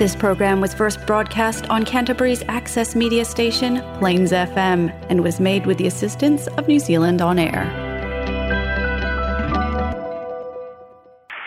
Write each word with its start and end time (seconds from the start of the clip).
This 0.00 0.16
program 0.16 0.62
was 0.62 0.72
first 0.72 1.06
broadcast 1.06 1.68
on 1.68 1.84
Canterbury's 1.84 2.42
access 2.48 2.96
media 2.96 3.22
station, 3.22 3.82
Plains 3.98 4.32
FM, 4.32 4.88
and 5.10 5.22
was 5.22 5.38
made 5.38 5.66
with 5.66 5.76
the 5.76 5.86
assistance 5.86 6.46
of 6.56 6.66
New 6.66 6.78
Zealand 6.78 7.20
On 7.20 7.38
Air. 7.38 7.68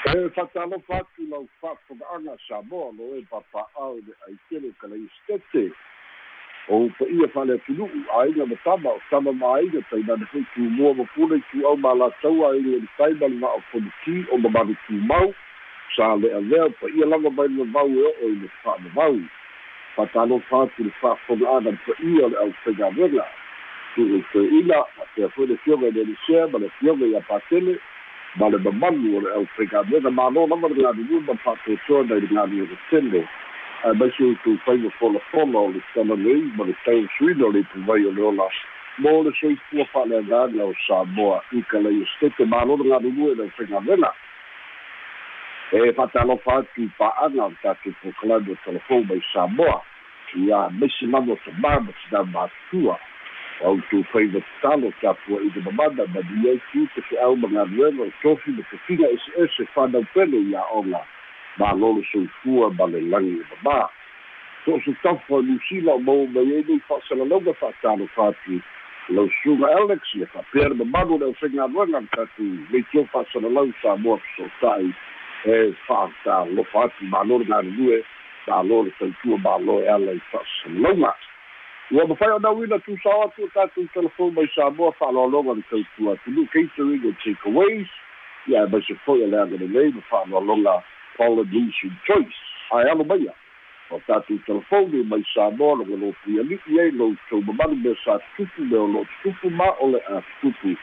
e 0.06 0.30
fatalofa 0.36 1.02
atu 1.02 1.26
lau 1.32 1.48
fa'afoga'aga 1.60 2.38
samoa 2.48 2.94
lo 2.94 3.18
e 3.18 3.26
papa'ao 3.32 3.96
le 4.06 4.14
aitele 4.28 4.70
kalaistete 4.82 5.74
o 6.70 6.90
paia 7.00 7.28
fa'ale 7.34 7.54
atunu'u 7.58 8.06
aiga 8.20 8.46
ma 8.46 8.56
tama 8.64 8.90
o 8.90 9.00
tama 9.10 9.34
ma'aiga 9.34 9.82
tainane 9.90 10.26
foi 10.32 10.46
tumua 10.54 10.94
ma 10.94 11.06
pule 11.16 11.42
i 11.42 11.44
tu'au 11.50 11.76
ma 11.78 11.94
latou 11.94 12.46
aiga 12.52 12.78
le 12.78 12.88
tai 12.98 13.14
ma 13.14 13.28
le 13.28 13.38
ma'afoliki 13.46 14.16
o 14.30 14.38
mamalu 14.38 14.78
tumau 14.86 15.34
sa 15.34 15.42
le'a 15.42 15.53
lea 15.98 16.70
paia 16.80 17.06
lava 17.06 17.30
mai 17.30 17.48
le 17.48 17.64
vau 17.64 17.88
e 17.88 18.04
o'o 18.04 18.30
i 18.30 18.36
le 18.42 18.48
fa'amavau 18.64 19.20
fatalofa 19.96 20.64
atu 20.64 20.84
le 20.84 20.92
fa'afoga'aga 21.02 21.72
le 21.72 21.78
paia 21.86 22.26
o 22.26 22.30
le 22.30 22.38
ʻaufegavega 22.38 23.26
tu'u 23.96 24.24
toe'ina 24.34 24.78
a 25.02 25.06
pea 25.16 25.30
foi 25.30 25.48
le 25.48 25.58
fioga 25.58 25.88
i 25.88 25.92
le 25.92 26.02
elisea 26.02 26.48
ma 26.48 26.60
le 26.60 26.70
fioga 26.80 27.06
i 27.06 27.16
apatele 27.16 27.78
ma 28.36 28.50
le 28.50 28.58
mamalu 28.58 29.18
o 29.18 29.22
le 29.22 29.30
ʻaufegavega 29.30 30.10
malo 30.10 30.48
lava 30.48 30.68
le 30.68 30.82
galulue 30.82 31.22
ma 31.28 31.34
fa'atoatoa 31.44 32.04
nai 32.10 32.20
le 32.22 32.28
galu 32.28 32.66
le 32.66 32.78
tele. 32.90 33.28
Ae 33.84 33.94
mai 33.94 34.12
se 34.18 34.36
tu 34.44 34.58
faiga 34.66 34.90
folafolo 34.98 35.60
o 35.68 35.72
le 35.72 35.82
talalei 35.94 36.42
ma 36.58 36.66
le 36.66 36.74
tausuina 36.86 37.46
o 37.46 37.52
le 37.52 37.60
ituvai 37.60 38.06
o 38.06 38.12
le 38.12 38.22
ola. 38.22 38.48
Mo 38.98 39.24
le 39.24 39.32
soifua 39.40 39.86
fa'aleagaga 39.94 40.64
o 40.66 40.74
samoa 40.88 41.44
i 41.52 41.62
kalai 41.70 42.02
estete 42.02 42.46
malo 42.46 42.78
le 42.78 42.90
galulue 42.90 43.36
le 43.36 43.44
ʻaufegavega 43.46 44.10
e 45.74 45.94
fa'atalofa 45.94 46.58
atu 46.58 46.90
pa'aga 46.98 47.46
o 47.46 47.54
tatou 47.64 47.94
pokalame 48.02 48.52
o 48.52 48.56
telefon 48.66 49.06
mai 49.10 49.22
samoa 49.34 49.82
ia 50.36 50.70
mesi 50.70 51.06
lava 51.10 51.34
o 51.34 51.38
tamā 51.46 51.80
ma 51.82 51.94
tinā 52.02 52.22
matutua 52.30 52.98
o 53.62 53.68
autu 53.70 54.04
faiga 54.12 54.42
tatalo 54.42 54.92
tapua 55.02 55.42
i 55.42 55.50
le 55.56 55.62
mamana 55.66 56.06
ma 56.14 56.22
ni 56.30 56.50
ai 56.50 56.60
tu 56.70 56.86
te 56.94 57.02
fe'au 57.10 57.36
ma 57.36 57.50
galuega 57.50 58.04
o 58.06 58.12
tofi 58.22 58.52
ma 58.52 58.64
tafiga 58.70 59.10
ese'ese 59.16 59.66
fanau 59.74 60.06
pele 60.14 60.38
ia 60.52 60.62
oga 60.74 61.02
malolo 61.58 62.04
soifua 62.12 62.70
ma 62.78 62.86
le 62.86 63.02
lagi 63.10 63.34
e 63.42 63.46
mamā. 63.50 63.90
So 64.66 64.76
o 64.76 64.80
se 64.86 64.94
tafa 65.02 65.42
o 65.42 65.42
mau 66.06 66.28
mai 66.28 66.54
ai 66.54 66.64
nei 66.70 66.82
fa'asalalauga 66.88 67.54
fa'atalofa 67.54 68.28
atu 68.28 68.62
lausuga 69.10 69.74
alex 69.82 70.02
ia 70.16 70.28
fa'apea 70.28 70.70
le 70.70 70.76
mamalu 70.76 71.18
le 71.18 71.26
aufegaluega 71.26 72.00
le 72.00 72.08
tatou 72.14 72.58
leitio 72.70 73.06
fa'asalalau 73.10 73.74
sa 73.82 73.98
moa 73.98 74.20
e 75.46 75.74
fa'atalofa 75.88 76.84
atu 76.84 77.06
malo 77.06 77.38
le 77.38 77.46
galulue 77.46 78.04
malo 78.48 78.84
le 78.84 78.92
tautua 79.00 79.38
malo 79.38 79.80
i 79.84 80.20
fa'asalalauga 80.32 81.14
ua 81.92 82.08
mafai 82.08 82.32
o 82.32 82.40
nauina 82.40 82.80
tusao 82.80 83.24
atu 83.24 83.44
o 83.44 83.48
tatou 83.48 83.88
telefon 83.94 84.34
mai 84.34 84.48
samoa 84.56 84.92
fa'aloaloga 84.92 85.54
le 85.54 85.64
tautua 85.70 86.16
tulu 86.24 86.48
catering 86.48 87.04
and 87.04 87.16
takeaways 87.24 87.88
ia 88.48 88.64
e 88.64 88.68
mai 88.72 88.82
se 88.88 88.96
foi 89.06 89.24
a 89.24 89.28
le 89.28 89.38
agalelei 89.38 89.92
ma 89.92 90.02
fa'aloaloga 90.10 90.84
polynesian 91.18 91.96
choice 92.08 92.40
ae 92.72 92.90
alo 92.92 93.04
maia 93.04 93.34
o 93.92 94.00
tatou 94.08 94.40
telefoni 94.46 95.04
mai 95.04 95.24
samoa 95.34 95.76
logo 95.76 95.98
lo 95.98 96.14
puiali'i 96.24 96.80
ai 96.80 96.92
lou 96.92 97.16
tou 97.30 97.42
mamalu 97.42 97.76
mea 97.76 97.96
sa 98.06 98.20
tutupu 98.20 98.64
me 98.64 98.78
o 98.78 98.88
lo'o 98.88 99.06
tutupu 99.24 99.50
ma 99.50 99.68
o 99.80 99.92
le 99.92 100.00
a 100.08 100.22
tutupu 100.42 100.78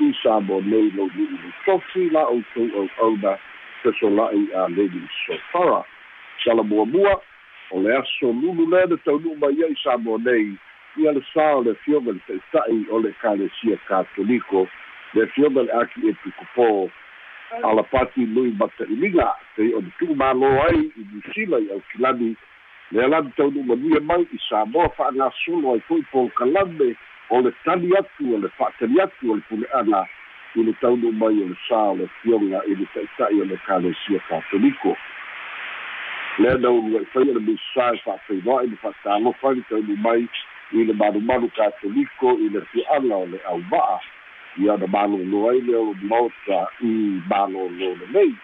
i 0.00 0.14
samoa 0.22 0.62
nei 0.62 0.90
lou 0.94 1.10
li'i 1.16 1.26
le 1.42 1.50
tofi 1.66 2.10
la 2.10 2.22
outou 2.30 2.70
au'auna 2.78 3.38
fesola'i 3.84 4.48
a 4.56 4.68
leli 4.68 5.02
sofara. 5.26 5.84
Salamuamua 6.44 7.20
o 7.70 7.80
le 7.82 7.96
aso 7.96 8.32
lulu 8.32 8.66
lea 8.72 8.86
le 8.86 8.96
taunu'u 9.04 9.36
mai 9.36 9.62
ai 9.64 9.76
sa 9.84 9.96
mo 9.98 10.18
nei. 10.18 10.56
Ia 10.96 11.12
le 11.12 11.22
sā 11.34 11.46
o 11.58 11.62
le 11.62 11.74
fioga 11.84 12.16
le 12.16 12.20
ta'ita'i 12.26 12.86
o 12.90 12.98
le 13.04 13.12
ekalesia 13.12 13.76
katoliko. 13.88 14.66
Le 15.14 15.26
fioga 15.36 15.62
le 15.62 15.72
aki 15.82 16.08
e 16.08 16.16
pikupō 16.24 16.90
ala 17.62 17.82
pati 17.82 18.26
lui 18.26 18.52
mata'iliga 18.58 19.28
pei 19.56 19.74
o 19.74 19.80
le 19.80 19.90
tu'umālō 19.98 20.50
ai 20.66 20.80
i 20.80 21.02
niusila 21.12 21.60
i 21.60 21.70
aukilani 21.76 22.34
le 22.92 23.04
alani 23.04 23.30
taunu'u 23.36 23.64
manuia 23.64 24.00
mai 24.00 24.26
i 24.32 24.38
samoa 24.48 24.88
fa'agasolo 24.96 25.74
ai 25.74 25.82
fo'i 25.88 26.02
polokalame 26.12 26.94
o 27.30 27.40
le 27.40 27.52
tali 27.64 27.90
atu 27.98 28.34
o 28.34 28.38
le 28.38 28.48
fa'atali 28.58 29.00
atu 29.00 29.32
o 29.32 29.36
le 29.36 29.42
pule'ana 29.48 30.04
i 30.54 30.62
le 30.62 30.72
taunu'u 30.80 31.12
mai 31.12 31.42
o 31.42 31.48
le 31.50 31.56
sā 31.68 31.80
o 31.90 31.94
le 31.98 32.06
fioga 32.20 32.62
i 32.70 32.74
le 32.78 32.86
ta'ita'i 32.94 33.40
o 33.40 33.44
le 33.44 33.54
ekalesia 33.54 34.20
katoliko 34.28 34.96
lea 36.38 36.58
na 36.58 36.70
ulu 36.70 36.98
ai 36.98 37.04
faia 37.04 37.32
le 37.34 37.40
misae 37.40 37.98
fa'afeiloa'i 38.04 38.66
le 38.70 38.76
fa'atalofa 38.82 39.52
i 39.52 39.62
taunu 39.68 39.96
mai 39.96 40.28
i 40.72 40.84
le 40.84 40.92
malumalu 40.92 41.48
katoliko 41.56 42.38
i 42.38 42.48
le 42.48 42.60
fi'aga 42.72 43.16
o 43.16 43.26
le 43.26 43.38
ʻauva'a 43.38 43.98
ia 44.58 44.76
na 44.76 44.86
malōlō 44.86 45.50
ai 45.50 45.60
le 45.60 45.76
olomota 45.76 46.58
i 46.80 46.94
malōlō 47.30 47.90
lenei 48.00 48.34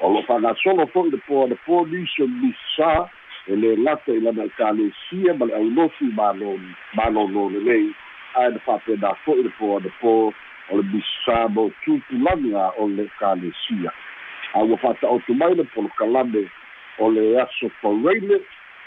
o 0.00 0.12
lo 0.12 0.22
fa'agasolo 0.28 0.86
fo'i 0.92 1.10
le 1.10 1.18
po 1.28 1.46
le 1.46 1.56
polisi 1.66 2.22
o 2.22 2.28
misa 2.28 2.92
e 3.46 3.56
lē 3.56 3.76
lata 3.84 4.12
i 4.12 4.20
lana 4.20 4.44
ekalesia 4.44 5.34
ma 5.36 5.46
le 5.46 5.54
ʻaulofi 5.60 6.12
malo 6.16 6.56
malōlō 6.96 7.48
lenei 7.56 7.92
ae 8.34 8.48
na 8.48 8.58
fa'apena 8.64 9.12
fo'i 9.24 9.42
le 9.42 9.52
po 9.58 9.76
ana 9.76 9.92
po 10.00 10.32
o 10.70 10.76
le 10.76 10.82
misa 10.82 11.48
mo 11.48 11.70
tutulaga 11.84 12.72
o 12.78 12.88
le 12.88 13.02
ekalesia 13.02 13.92
aua 14.54 14.76
fa'ata'otu 14.76 15.34
mai 15.34 15.54
le 15.54 15.64
polokalame 15.64 16.44
o 16.98 17.10
le 17.10 17.40
aso 17.40 17.70
paureile 17.82 18.40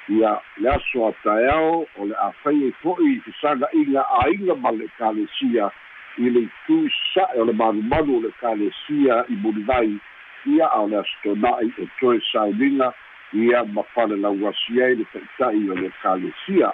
ia 0.09 0.39
le 0.57 0.69
aso 0.69 1.07
ataeao 1.07 1.88
o 1.97 2.05
le 2.05 2.16
āfai 2.16 2.63
ai 2.66 2.73
fo'i 2.81 3.13
i 3.16 3.21
fesaga'iga 3.25 4.03
āiga 4.23 4.55
ma 4.55 4.71
le 4.71 4.85
ekalesia 4.85 5.69
i 6.17 6.29
le 6.29 6.47
ituisa'e 6.47 7.39
o 7.39 7.45
le 7.45 7.53
malumalu 7.53 8.17
o 8.17 8.21
le 8.21 8.29
ekalesia 8.29 9.23
i 9.29 9.35
mulivai 9.35 9.97
ia 10.45 10.67
a 10.67 10.85
le 10.88 11.00
aso 11.00 11.17
tona'i 11.23 11.71
e 11.77 11.88
toe 12.00 12.19
sauniga 12.31 12.94
ia 13.33 13.63
ma 13.63 13.83
fale 13.95 14.15
lauasi 14.15 14.81
ai 14.83 14.95
le 14.95 15.05
ta'ita'i 15.13 15.69
o 15.69 15.75
le 15.75 15.88
ekalesia 15.88 16.73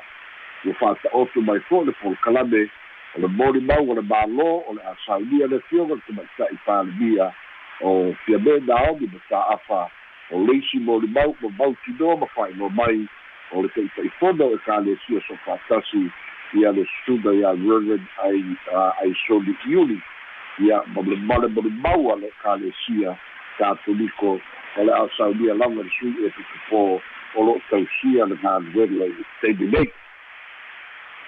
ua 0.65 0.73
fa'ata'otu 0.73 1.41
mai 1.41 1.59
fo'i 1.69 1.85
le 1.85 1.93
polokalame 2.01 2.69
o 3.15 3.21
le 3.21 3.27
molimau 3.27 3.89
o 3.89 3.93
le 3.95 4.01
mālō 4.01 4.49
o 4.67 4.73
le 4.73 4.81
a 4.81 4.95
saunia 5.05 5.47
le 5.47 5.59
fioga 5.69 5.95
le 5.95 6.01
tamaita'i 6.07 6.57
palemia 6.65 7.31
o 7.81 8.13
fia 8.25 8.37
me 8.39 8.59
naomi 8.59 9.09
ma 9.13 9.19
ta'afa 9.29 9.89
o 10.31 10.43
leisi 10.45 10.79
mo 10.79 10.99
le 10.99 11.07
mau 11.07 11.35
ma 11.41 11.49
mautinoa 11.57 12.17
ma 12.17 12.27
fa'ailoa 12.35 12.69
mai 12.69 13.07
o 13.51 13.61
le 13.61 13.69
taʻitaʻifona 13.75 14.43
o 14.45 14.53
e 14.55 14.59
kalesia 14.65 15.21
so 15.27 15.35
fatasi 15.45 16.11
ia 16.53 16.71
le 16.71 16.85
suga 17.05 17.33
ia 17.33 17.51
reverend 17.51 18.05
ai 18.23 18.43
ai 19.01 19.13
iuli 19.69 20.01
ia 20.59 20.83
ma 20.87 21.01
le 21.01 21.15
male 21.15 21.47
ma 21.47 21.61
le 21.61 21.69
mau 21.69 22.11
a 22.13 22.15
le 22.15 22.31
kalesia 22.43 23.17
katoliko 23.57 24.39
o 24.77 24.83
le 24.83 24.91
a'asaunia 24.91 25.53
lava 25.53 25.83
le 25.83 25.89
sui 25.99 26.13
e 26.25 26.29
tutupō 26.29 27.01
o 27.35 27.43
lo'o 27.43 27.61
tausia 27.69 28.25
le 28.25 28.35
galuega 28.35 29.05
i 29.05 29.25
taimi 29.41 29.65
nei 29.71 29.91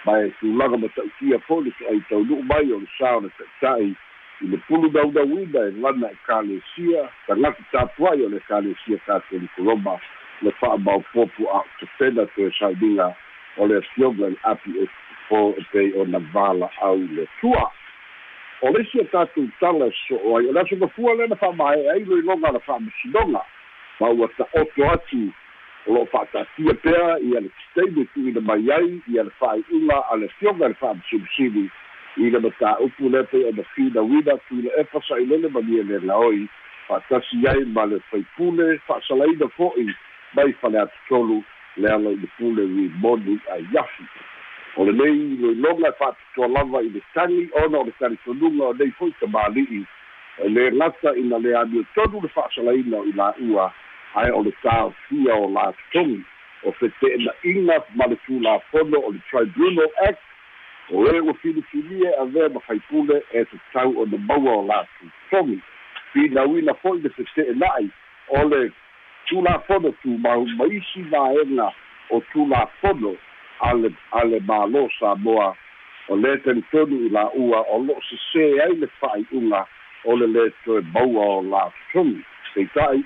mae 0.05 0.29
tulaga 0.39 0.77
ma 0.77 0.87
ta'utia 0.95 1.39
fo'i 1.47 1.63
le 1.63 1.71
su'ai 1.77 2.01
taunu'u 2.09 2.43
mai 2.43 2.71
o 2.73 2.79
le 2.79 2.87
sa 2.97 3.15
o 3.17 3.21
ta'ita'i 3.21 3.93
i 4.41 4.47
le 4.47 4.57
pulu 4.67 4.89
naunauina 4.91 5.67
e 5.69 5.71
lana 5.71 6.07
e 6.11 6.17
kalesia 6.25 7.09
tagaki 7.27 7.63
tapua'i 7.71 8.25
o 8.25 8.29
le 8.29 8.39
kalesia 8.47 8.97
katoliko 9.05 9.63
roma 9.63 9.99
le 10.41 10.51
fa'amaopopu 10.51 11.49
a'utepena 11.49 12.25
toe 12.35 12.51
sauniga 12.59 13.13
o 13.57 13.67
le 13.67 13.77
afioga 13.77 14.29
i 14.29 14.37
api 14.43 14.71
e 14.83 14.87
po 15.29 15.53
e 15.57 15.63
pei 15.71 15.93
ona 16.01 16.19
vala 16.33 16.69
au 16.81 16.97
le 16.97 17.27
tua. 17.41 17.69
O 18.61 18.69
lesi 18.69 18.99
a 19.01 19.05
tatou 19.05 19.47
tala 19.59 19.91
so'o 20.07 20.37
ai 20.37 20.49
o 20.49 20.51
le 20.51 20.59
aso 20.61 20.75
mafua 20.75 21.13
lena 21.15 21.35
fa'amae 21.35 21.89
ai 21.93 22.03
loiloga 22.05 22.49
a 22.49 22.51
le 22.51 22.59
fa'amasinoga 22.59 23.41
ma 23.99 24.09
ua 24.09 24.27
ta'oto 24.37 24.89
atu 24.93 25.21
lo'o 25.87 26.05
fa'atatia 26.05 26.73
pea 26.73 27.19
ia 27.19 27.39
le 27.39 27.49
titaimi 27.49 28.05
tu'uina 28.13 28.41
mai 28.41 28.71
ai 28.71 29.01
ia 29.07 29.23
le 29.23 29.31
fa'ai'uga 29.39 29.97
a 30.11 30.15
le 30.15 30.27
fioga 30.39 30.65
i 30.65 30.69
le 30.69 30.77
fa'amasilisili 30.81 31.69
i 32.17 32.29
le 32.29 32.39
matāupu 32.39 33.09
le 33.09 33.23
pei 33.31 33.45
ona 33.49 33.63
finauina 33.73 34.37
tui 34.47 34.61
le 34.61 34.71
efa 34.81 35.01
sa'ilele 35.07 35.49
ma 35.49 35.61
nia 35.61 35.83
le 35.83 35.99
laoi. 36.05 36.47
Fa'atasi 36.87 37.47
ai 37.47 37.65
ma 37.65 37.85
le 37.85 37.99
faipule 38.11 38.77
fa'asalaina 38.87 39.47
fo'i 39.57 39.87
mai 40.33 40.53
fale 40.61 40.79
atutolu 40.79 41.43
le 41.77 41.89
ala 41.89 42.09
i 42.11 42.15
le 42.15 42.27
pule 42.37 42.63
rimoni 42.63 43.39
ai 43.53 43.65
afi 43.79 44.05
o 44.75 44.85
lenei 44.85 45.37
loiloga 45.41 45.87
e 45.87 45.97
fa'atutoa 45.99 46.47
lava 46.47 46.81
i 46.81 46.89
le 46.89 47.01
tagi 47.13 47.49
ona 47.63 47.77
o 47.79 47.83
le 47.83 47.93
talitonuga 47.99 48.63
o 48.65 48.73
nei 48.73 48.91
fo'i 48.99 49.13
tamāli'i 49.19 49.85
e 50.43 50.49
lē 50.49 50.71
lata 50.71 51.15
ina 51.15 51.37
le 51.39 51.55
aniotonu 51.55 52.21
le 52.21 52.29
fa'asalaina 52.35 52.97
o 52.97 53.05
i 53.05 53.13
la'ua 53.15 53.71
ae 54.15 54.31
o 54.31 54.43
le 54.43 54.51
tāofia 54.63 55.35
o 55.35 55.47
latotogi 55.55 56.19
o 56.63 56.71
fete'ena'iga 56.79 57.77
ma 57.95 58.07
le 58.11 58.17
tulafono 58.25 58.99
o 58.99 59.11
le 59.11 59.21
tribunal 59.29 59.89
act 60.07 60.21
o 60.91 61.05
e 61.07 61.19
ua 61.19 61.33
filifilia 61.33 62.11
avea 62.19 62.49
ma 62.49 62.59
faipule 62.59 63.23
e 63.31 63.45
tatau 63.45 64.01
ona 64.01 64.17
maua 64.17 64.57
o 64.57 64.65
latutogi 64.67 65.61
finauina 66.13 66.73
fo'i 66.73 67.01
le 67.01 67.09
fete'ena'i 67.09 67.89
o 68.27 68.43
le 68.49 68.71
tulafono 69.25 69.91
tumau 70.03 70.45
ma 70.57 70.65
isi 70.65 71.01
vaega 71.01 71.71
o 72.09 72.21
tulafono 72.33 73.15
ale 73.59 73.93
ale 74.11 74.39
mālō 74.39 74.89
Samoa 74.99 75.55
o 76.09 76.15
le 76.15 76.37
talitonu 76.37 77.05
i 77.05 77.09
la 77.09 77.29
ua 77.31 77.63
o 77.71 77.79
lo'o 77.79 78.03
sesē 78.09 78.45
ai 78.67 78.75
le 78.75 78.87
fa'ai'uga 78.99 79.65
o 80.03 80.15
le 80.19 80.27
lē 80.27 80.45
toe 80.65 80.81
maua 80.93 81.25
o 81.39 81.41
latotogi 81.41 82.19
peita'i 82.53 83.03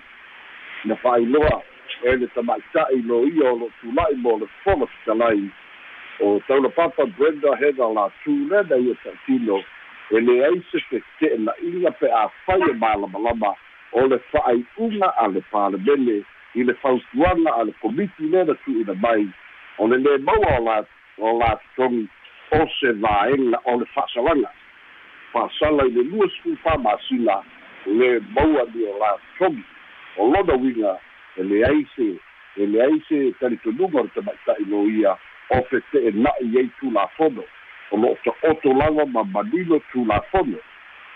na 0.86 0.96
fa'ailoa 0.96 1.62
e 2.04 2.16
le 2.16 2.28
tama'ita'i 2.28 3.02
lo 3.02 3.26
ia 3.28 3.52
o 3.52 3.56
lo'o 3.60 3.72
tula'i 3.82 4.16
mo 4.16 4.38
le 4.40 4.48
fola 4.64 4.86
fetalai 4.88 5.50
o 6.20 6.40
taulapapa 6.48 7.06
brenda 7.06 7.56
hega 7.60 7.88
la 7.94 8.10
tulena 8.24 8.78
ia 8.78 8.96
ta'atino 9.04 9.64
e 10.12 10.20
leai 10.20 10.62
se 10.72 10.80
fete'ena'iga 10.90 11.92
pe 12.00 12.12
a 12.12 12.28
fai 12.46 12.62
e 12.70 12.74
malamalama 12.74 13.56
o 13.92 14.08
le 14.08 14.20
fa'ai'uga 14.32 15.10
a 15.18 15.28
le 15.28 15.42
palemene 15.52 16.24
i 16.56 16.64
le 16.64 16.74
fautuaga 16.74 17.52
a 17.60 17.64
le 17.64 17.74
komiti 17.82 18.30
lena 18.32 18.54
tu'uina 18.64 18.94
mai. 18.94 19.28
O 19.78 19.88
le 19.88 19.98
lē 19.98 20.18
maua 20.24 20.60
o 20.60 20.64
la 20.64 20.78
o 21.18 21.38
la 21.40 21.56
totogi 21.76 22.08
o 22.52 22.68
se 22.80 22.92
vaega 23.04 23.60
o 23.66 23.80
le 23.80 23.86
fa'asalaga 23.94 24.52
fa'asala 25.34 25.88
i 25.88 25.92
le 25.92 26.04
lua 26.12 26.28
sefulu 26.30 26.58
fa'amasila 26.64 27.42
le 27.86 28.20
maua 28.36 28.64
li 28.74 28.86
o 28.88 28.98
la 29.00 29.18
totogi 29.38 29.64
o 30.18 30.28
lona 30.32 30.56
uiga 30.56 30.98
e 31.38 31.44
leai 31.44 31.86
se 31.96 32.20
e 32.58 32.66
leai 32.66 33.02
se 33.08 33.32
talitonuga 33.40 34.00
o 34.00 34.04
le 34.04 34.10
tama'ita'i 34.16 34.66
lo 34.70 34.88
ia 34.88 35.18
o 35.50 35.62
fete'ena'i 35.70 36.58
ai 36.58 36.70
tulafono. 36.80 37.44
O 37.92 37.98
lo'o 37.98 38.18
to'otolaga 38.24 39.06
ma 39.06 39.24
manilo 39.24 39.82
tulafono. 39.92 40.58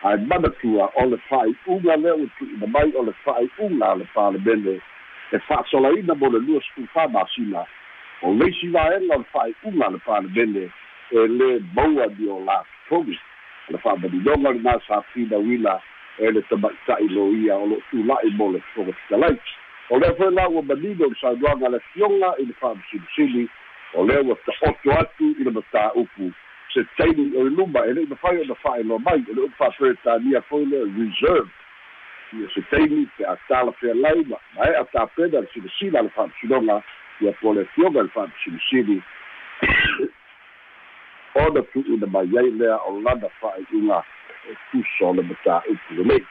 Ae 0.03 0.17
manatua 0.17 0.91
o 0.95 1.05
le 1.05 1.17
fa'ai'uga 1.29 1.95
lea 1.95 2.15
ua 2.15 2.27
tu'uina 2.37 2.67
mai 2.67 2.91
o 2.95 3.03
le 3.03 3.13
fa'ai'uga 3.23 3.91
a 3.91 3.95
le 3.95 4.05
palemene 4.13 4.79
e 5.31 5.39
fa'asolaina 5.47 6.15
mo 6.15 6.29
le 6.29 6.39
lua 6.39 6.61
sefulu 6.61 6.87
fa'amasila 6.93 7.65
o 8.21 8.33
leisi 8.33 8.67
vaega 8.67 9.15
o 9.15 9.19
le 9.19 9.27
fa'ai'uga 9.33 9.85
a 9.87 9.91
le 9.91 9.99
palemene 10.05 10.69
e 11.11 11.27
lē 11.39 11.49
maua 11.75 12.07
ni 12.17 12.27
o 12.27 12.39
le 13.69 13.77
fa'amalinoga 13.77 14.53
lenā 14.55 14.79
sa 14.87 15.01
finauina 15.11 15.79
e 16.19 16.31
le 16.31 16.41
tama'ita'i 16.49 17.07
lo 17.09 17.31
ia 17.31 17.55
o 17.55 17.65
lo'o 17.65 17.81
tula'i 17.89 18.29
mo 18.35 18.51
le 18.51 18.59
foga 18.73 18.93
fitalai 18.93 19.39
o 19.89 19.99
lea 19.99 20.13
foi 20.17 20.31
la 20.33 20.49
ua 20.49 20.61
manino 20.61 21.09
saunoaga 21.21 21.69
le 21.69 21.79
fioga 21.93 22.35
i 22.37 22.45
le 22.45 22.53
fa'amasilisili 22.59 23.47
o 23.93 24.05
lea 24.05 24.21
ua 24.21 24.35
ta'oto 24.45 24.91
atu 24.99 25.35
i 25.39 25.43
le 25.43 25.51
matā'upu 25.51 26.31
se 26.73 26.83
taimi 26.97 27.31
o 27.37 27.47
i 27.47 27.49
luma 27.49 27.85
e 27.85 27.93
le'i 27.93 28.05
mafai 28.09 28.41
ona 28.41 28.55
fa'ailoa 28.55 28.99
mai 28.99 29.23
o 29.29 29.33
le 29.33 29.41
upu 29.41 29.55
fa'aperetania 29.57 30.41
foi 30.41 30.65
le 30.65 30.83
reserve. 30.97 31.49
Ia 32.33 32.49
se 32.53 32.61
taimi 32.69 33.07
pe 33.17 33.25
a 33.25 33.35
tala 33.47 33.71
fealai 33.71 34.25
ma 34.29 34.37
ma 34.55 34.69
e 34.69 34.75
a 34.75 34.85
tapena 34.93 35.41
le 35.41 35.47
silasila 35.53 36.01
le 36.01 36.09
fa'amasinoga 36.09 36.83
ia 37.21 37.33
po 37.41 37.53
le 37.53 37.65
fioga 37.73 38.01
le 38.01 38.09
fa'amasilisili 38.09 39.01
ona 41.35 41.61
tu'una 41.73 42.07
mai 42.07 42.37
ai 42.37 42.51
lea 42.51 42.77
o 42.85 43.01
lana 43.01 43.29
fa'ai'uga 43.41 44.03
e 44.51 44.55
tusa 44.71 45.05
o 45.05 45.13
le 45.13 45.23
matā'upu 45.29 45.93
lelei 45.97 46.25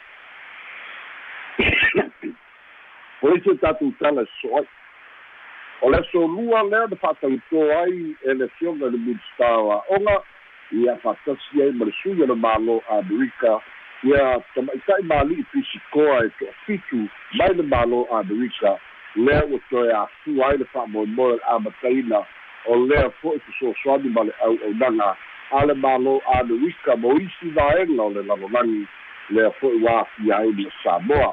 o 3.23 3.35
isi 3.35 3.57
tatou 3.63 3.93
tala 4.01 4.25
so'ai 4.41 4.67
o 5.83 5.91
le 5.91 6.03
solua 6.11 6.63
lea 6.63 6.87
na 6.91 6.97
fa'atautō 6.97 7.61
ai 7.81 8.17
e 10.71 10.97
fa'atasi 11.03 11.63
ai 11.63 11.73
ma 11.73 11.85
le 11.85 11.93
sui 12.03 12.23
o 12.23 12.27
le 12.27 12.35
mālō 12.35 12.81
amerika. 12.99 13.61
Ia 14.03 14.39
tama'ita'i 14.55 15.03
mali'i 15.03 15.45
pisikoa 15.53 16.25
e 16.27 16.31
to'afitu 16.39 17.09
mai 17.39 17.55
le 17.55 17.63
mālō 17.63 18.07
amerika. 18.21 18.79
Lea 19.17 19.43
ua 19.47 19.59
toe 19.71 19.93
afua 19.93 20.51
ai 20.51 20.59
le 20.59 20.65
fa'amoemoe 20.65 21.33
le 21.37 21.43
amataina 21.55 22.23
o 22.67 22.77
lea 22.87 23.11
fo'i 23.23 23.41
fesoasoani 23.47 24.09
ma 24.11 24.23
le 24.25 24.33
ʻauʻaunaga 24.43 25.17
a 25.51 25.65
le 25.67 25.75
mālō 25.75 26.21
amerika 26.41 26.97
mo 26.97 27.13
isi 27.17 27.51
vaega 27.57 28.03
o 28.03 28.11
le 28.11 28.23
lalolagi 28.23 28.87
lea 29.31 29.51
fo'i 29.61 29.81
ua 29.83 30.01
afia 30.01 30.37
ai 30.39 30.53
le 30.53 30.71
samoa. 30.83 31.31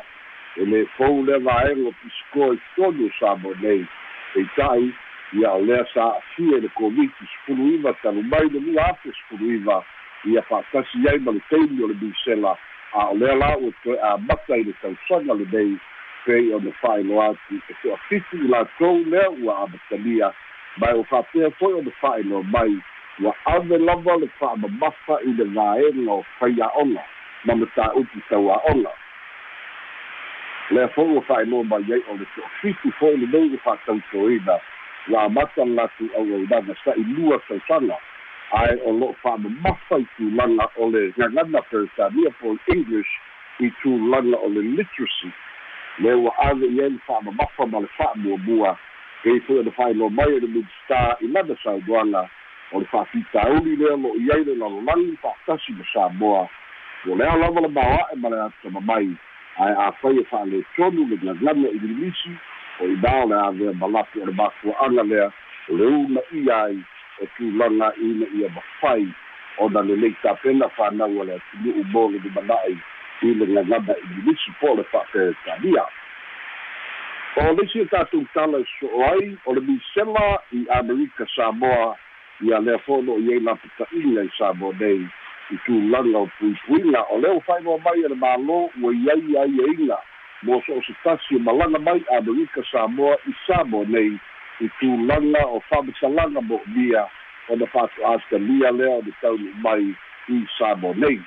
E 0.56 0.64
lē 0.72 0.86
fou 0.98 1.24
lea 1.28 1.40
vaega 1.40 1.90
o 1.90 1.92
pisikoa 2.02 2.54
i 2.56 2.60
tonu 2.76 3.10
samoa 3.20 3.56
nei. 3.62 3.84
Peita'i 4.34 4.94
ia 5.34 5.52
o 5.52 5.66
lea 5.66 5.84
sa 5.94 6.06
a'afia 6.14 6.58
i 6.58 6.62
le 6.62 6.70
komiti 6.80 7.28
sepulu 7.34 7.74
iva 7.74 7.94
talu 8.04 8.24
mai 8.24 8.48
le 8.54 8.60
lua 8.60 8.88
afe 8.90 9.12
sepulu 9.12 9.52
iva 9.52 9.84
ia 10.26 10.42
fa'atasi 10.42 11.08
ai 11.10 11.20
ma 11.20 11.32
le 11.32 11.42
taimi 11.50 11.84
o 11.84 11.88
le 11.88 11.96
misela 12.02 12.56
a 12.94 13.10
o 13.12 13.18
lea 13.20 13.36
la 13.36 13.58
ua 13.58 13.72
toe 13.84 14.00
amata 14.00 14.58
i 14.58 14.64
le 14.64 14.74
tausaga 14.82 15.34
lenei 15.34 15.78
pei 16.26 16.54
ona 16.54 16.72
fa'ailoa 16.82 17.26
atu 17.30 17.56
e 17.70 17.74
to'afitu 17.84 18.38
i 18.46 18.48
latou 18.48 19.04
lea 19.12 19.30
ua 19.30 19.64
amatalia 19.64 20.32
mae 20.78 20.94
ua 20.94 21.04
fa'apea 21.04 21.52
fo'i 21.60 21.74
ona 21.74 21.92
fa'ailoa 22.02 22.44
mai 22.44 22.80
ua 23.20 23.36
ave 23.46 23.78
lava 23.78 24.18
le 24.18 24.28
fa'amamafa 24.40 25.20
i 25.24 25.34
le 25.34 25.44
vaega 25.44 26.12
o 26.12 26.26
faia'oga 26.40 27.04
ma 27.46 27.56
matā'upu 27.56 28.20
taua'oga 28.30 28.92
lea 30.72 30.88
fo'i 30.88 31.16
ua 31.16 31.22
fa'ailoa 31.22 31.64
mai 31.64 31.94
ai 31.94 32.04
o 32.12 32.18
le 32.18 32.26
to'afitu 32.36 32.92
fo'i 33.00 33.18
lenei 33.18 33.50
ua 33.54 33.58
fa'atautoina 33.64 34.60
ua 35.08 35.24
amata 35.24 35.66
latu 35.66 36.10
auaunaga 36.18 36.76
sa'ilua 36.84 37.40
tausaga 37.48 37.98
ae 38.52 38.76
o 38.86 38.92
lo'o 38.92 39.16
fa'amamafa 39.24 40.00
i 40.00 40.06
tulaga 40.18 40.68
o 40.76 40.90
le 40.90 41.12
gagana 41.18 41.62
peretania 41.62 42.30
po 42.40 42.58
english 42.68 43.12
i 43.60 43.72
tulaga 43.82 44.38
o 44.38 44.50
le 44.50 44.62
literacy. 44.62 45.32
Le 46.00 46.14
ua 46.14 46.32
ave 46.38 46.68
i 46.68 46.82
ai 46.82 46.90
le 46.90 47.00
fa'amamafa 47.08 47.66
ma 47.66 47.80
le 47.80 47.88
fa'amuamua 47.98 48.78
pei 49.24 49.40
foi 49.40 49.60
ona 49.60 49.72
fa'ailoa 49.72 50.10
mai 50.10 50.34
o 50.34 50.40
le 50.40 50.48
midstar 50.48 51.18
i 51.22 51.28
lana 51.28 51.56
saunoaga 51.64 52.30
o 52.72 52.80
le 52.80 52.86
fa'afitauli 52.86 53.76
lea 53.76 53.96
lo'o 53.96 54.16
i 54.18 54.32
ai 54.32 54.44
le 54.44 54.56
lalolagi 54.56 55.18
fa'atasi 55.22 55.72
ma 55.74 55.84
samoa. 55.94 56.48
Ua 57.06 57.16
lea 57.16 57.38
lava 57.38 57.62
le 57.62 57.68
maoa'e 57.68 58.16
ma 58.18 58.30
le 58.30 58.42
atamamai 58.42 59.16
ae 59.58 59.74
afai 59.88 60.18
e 60.20 60.24
fa'aletonu 60.24 61.08
le 61.10 61.18
gagana 61.18 61.68
i 61.70 61.80
lilisi 61.80 62.34
o 62.80 62.88
inā 62.92 63.12
o 63.24 63.28
le 63.30 63.36
avea 63.40 63.74
malapu 63.74 64.22
o 64.22 64.26
le 64.26 64.34
mafua'aga 64.34 65.04
lea 65.04 65.30
o 65.70 65.78
le 65.78 65.86
una 65.86 66.22
ia 66.32 66.64
ai 66.64 66.80
e 67.22 67.28
tulaga 67.38 67.94
ina 68.02 68.26
ia 68.36 68.50
mafai 68.50 69.08
ona 69.58 69.82
lelei 69.82 70.16
tapena 70.22 70.70
fanau 70.70 71.22
a 71.22 71.26
le 71.26 71.36
atunu'u 71.36 71.84
mo 71.92 72.10
le 72.12 72.20
lumana'i 72.20 72.78
i 73.22 73.34
le 73.34 73.46
gagana 73.46 73.96
i 73.96 74.08
lilisi 74.16 74.52
po 74.60 74.74
o 74.74 74.76
le 74.76 74.84
fa'aperetania 74.84 75.86
o 77.36 77.54
lesi 77.54 77.80
e 77.80 77.86
tatou 77.86 78.26
tala 78.34 78.60
e 78.60 78.66
so'o 78.80 79.04
ai 79.12 79.38
o 79.46 79.54
le 79.54 79.62
misela 79.62 80.42
i 80.52 80.66
amerika 80.70 81.26
samoa 81.36 81.96
ia 82.42 82.60
lea 82.60 82.78
fo'olo 82.78 83.18
i 83.20 83.34
ai 83.34 83.40
laputa'iga 83.40 84.24
i 84.24 84.30
samoa 84.38 84.74
nei 84.80 85.08
i 85.52 85.58
tulaga 85.66 86.18
o 86.18 86.30
puipuiga. 86.40 87.04
O 87.10 87.20
lea 87.20 87.34
ua 87.34 87.42
fa'ailoa 87.42 87.80
mai 87.86 88.00
e 88.04 88.08
le 88.08 88.16
mālō 88.16 88.58
ua 88.82 88.94
iai 88.94 89.38
ai 89.38 89.60
e 89.88 89.98
mo 90.44 90.62
so 90.66 90.74
o 90.74 90.82
se 90.82 90.94
tasi 91.04 91.40
malaga 91.40 91.80
mai 91.80 92.04
amerika 92.18 92.62
samoa 92.72 93.18
i 93.28 93.34
samoa 93.48 93.86
nei 93.88 94.20
i 94.60 94.70
tulaga 94.80 95.46
o 95.48 95.62
fa'amasalaga 95.70 96.42
mo 96.42 96.60
mia. 96.76 97.08
Ona 97.50 97.66
fa'atu'atalia 97.66 98.72
lea 98.72 98.90
o 98.90 99.02
le 99.06 99.14
taunu 99.22 99.54
mai 99.64 99.96
i 100.28 100.46
samoa 100.58 100.94
nei. 100.96 101.22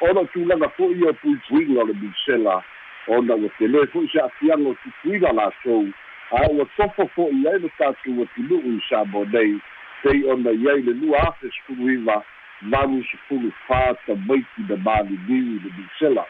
Ona 0.00 0.24
tulaga 0.32 0.68
fo'i 0.76 1.08
o 1.08 1.12
puipuiga 1.12 1.80
o 1.80 1.86
le 1.86 1.94
misela 1.94 2.62
ona 3.08 3.34
ua 3.34 3.48
telē 3.58 3.86
fo'i 3.92 4.08
se 4.12 4.20
a'afiaga 4.20 4.68
o 4.68 4.74
tupuina 4.82 5.32
latou 5.32 5.88
a 6.36 6.46
ua 6.52 6.64
topo 6.76 7.06
fo'i 7.14 7.46
ai 7.48 7.58
le 7.58 7.70
tatou 7.78 8.22
atunu'u 8.22 8.76
i 8.76 8.80
samoa 8.88 9.24
nei 9.32 9.56
pei 10.02 10.24
ona 10.24 10.50
i 10.50 10.68
ai 10.70 10.82
le 10.82 10.92
lua 10.92 11.28
afe 11.28 11.50
sepulu 11.50 11.90
iva 11.92 12.22
manu 12.62 13.04
sepulu 13.10 13.52
fā 13.68 13.94
tamaiti 14.06 14.66
na 14.68 14.76
maliliu 14.76 15.56
i 15.56 15.60
le 15.64 15.70
misela 15.76 16.24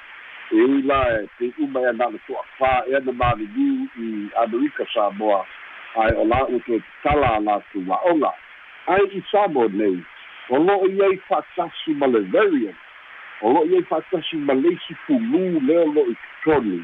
e 0.50 0.62
ui 0.62 0.82
la 0.82 1.00
e 1.20 1.26
te 1.38 1.52
uma 1.58 1.80
e 1.80 1.88
ana 1.88 2.10
le 2.10 2.18
to'afā 2.26 2.72
ea 2.90 3.00
na 3.00 3.12
maliliu 3.12 3.88
i 3.98 4.28
amerika 4.42 4.86
samoa. 4.94 5.46
Ae 5.94 6.14
o 6.16 6.24
la 6.24 6.44
ua 6.46 6.60
toe 6.66 6.80
tatala 6.80 7.38
latou 7.40 7.92
a'oga 7.94 8.32
ae 8.86 9.06
i 9.14 9.22
samoa 9.30 9.68
nei 9.72 9.98
o 10.50 10.58
lo'o 10.58 10.86
i 10.90 11.02
ai 11.06 11.16
fa'atasi 11.28 11.94
ma 11.94 12.06
le 12.06 12.20
variant 12.34 12.78
o 13.42 13.52
lo'o 13.52 13.66
i 13.70 13.76
ai 13.78 13.86
fa'atasi 13.90 14.36
ma 14.46 14.54
leisi 14.54 14.96
fulū 15.06 15.60
lea 15.66 15.84
o 15.84 15.92
lo'o 15.94 16.10
i 16.10 16.16
totoni 16.22 16.80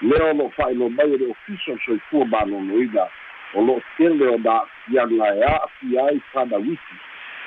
lea 0.00 0.30
o 0.30 0.34
lo'o 0.38 0.52
fa'ailoa 0.58 0.90
mai 0.90 1.14
e 1.14 1.18
le 1.18 1.30
ofisa 1.34 1.72
o 1.72 1.78
soifua 1.86 2.28
malōlōina 2.34 3.06
o 3.54 3.62
lo'o 3.62 3.82
tele 3.96 4.26
o 4.28 4.38
na 4.38 4.52
a'afiaga 4.62 5.34
e 5.34 5.42
a'afia 5.42 6.06
ai 6.06 6.20
panawiti 6.32 6.96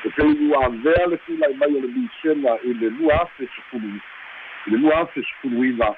e 0.06 0.10
pei 0.10 0.48
ua 0.48 0.66
avea 0.66 1.08
le 1.08 1.18
tula'i 1.18 1.54
mai 1.54 1.76
o 1.76 1.80
le 1.80 1.88
misela 1.88 2.60
i 2.64 2.74
le 2.74 2.90
lua 2.90 3.22
afe 3.22 3.48
sepulu 3.56 3.88
i 4.68 4.72
le 4.72 4.78
lua 4.78 4.98
afe 5.02 5.24
sepulu 5.24 5.64
iva 5.66 5.96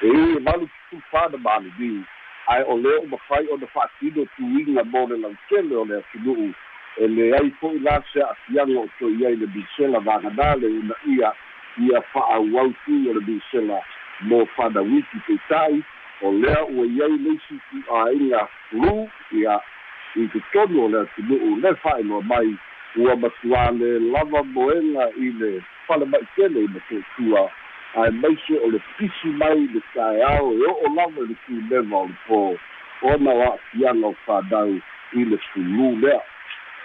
e 0.00 0.06
ui 0.06 0.36
e 0.36 0.40
malu 0.40 0.66
tufulu 0.66 1.02
fana 1.10 1.38
maliliu 1.38 2.02
ae 2.46 2.64
o 2.66 2.76
lea 2.76 2.98
o 2.98 3.06
mafai 3.06 3.46
ona 3.52 3.66
fa'atino 3.66 4.26
tuiga 4.36 4.84
mo 4.84 5.06
le 5.06 5.16
lautele 5.16 5.76
o 5.76 5.84
le 5.84 5.96
atunu'u 5.96 6.52
e 6.96 7.06
leai 7.06 7.50
fo'i 7.60 7.78
la 7.78 8.02
se 8.12 8.22
a'afiaga 8.22 8.80
o 8.80 8.88
to'i 8.98 9.26
ai 9.26 9.36
le 9.36 9.46
misela 9.46 9.98
vaganā 9.98 10.58
le 10.58 10.66
una 10.66 10.94
ia 11.06 11.32
ia 11.78 12.02
fa'auau 12.12 12.72
tui 12.84 13.08
o 13.08 13.14
le 13.14 13.20
misela 13.20 13.78
mo 14.20 14.46
fanawiti 14.56 15.18
peita'i 15.26 15.82
o 16.22 16.32
lea 16.32 16.64
ua 16.64 16.86
iai 16.86 17.18
leisi 17.18 17.54
tu'āiga 17.70 18.48
lu 18.72 19.08
ia 19.32 19.60
i 20.16 20.28
te 20.28 20.40
tonu 20.52 20.84
o 20.84 20.88
le 20.88 21.00
atunu'u 21.00 21.56
le 21.62 21.74
fa'ailoa 21.82 22.22
mai 22.22 22.54
ua 22.96 23.16
matuāle 23.16 23.98
lava 24.12 24.42
moega 24.42 25.08
i 25.16 25.32
le 25.40 25.62
fale 25.86 26.04
ma'itele 26.04 26.64
i 26.64 26.68
matu'utua 26.74 27.50
ae 27.94 28.10
maise 28.10 28.58
o 28.64 28.70
le 28.70 28.80
pisi 28.98 29.28
mai 29.40 29.66
le 29.74 29.80
taeao 29.94 30.52
e 30.52 30.66
o'o 30.68 30.94
lava 30.96 31.24
i 31.24 31.28
le 31.30 31.36
tuleva 31.46 31.96
o 31.96 32.06
le 32.06 32.16
pō. 32.28 32.40
Ona 33.02 33.30
o 33.30 33.42
a'afiaga 33.48 34.06
o 34.06 34.14
fādau 34.26 34.76
i 35.12 35.24
le 35.24 35.38
fulū 35.48 35.88
lea. 36.04 36.20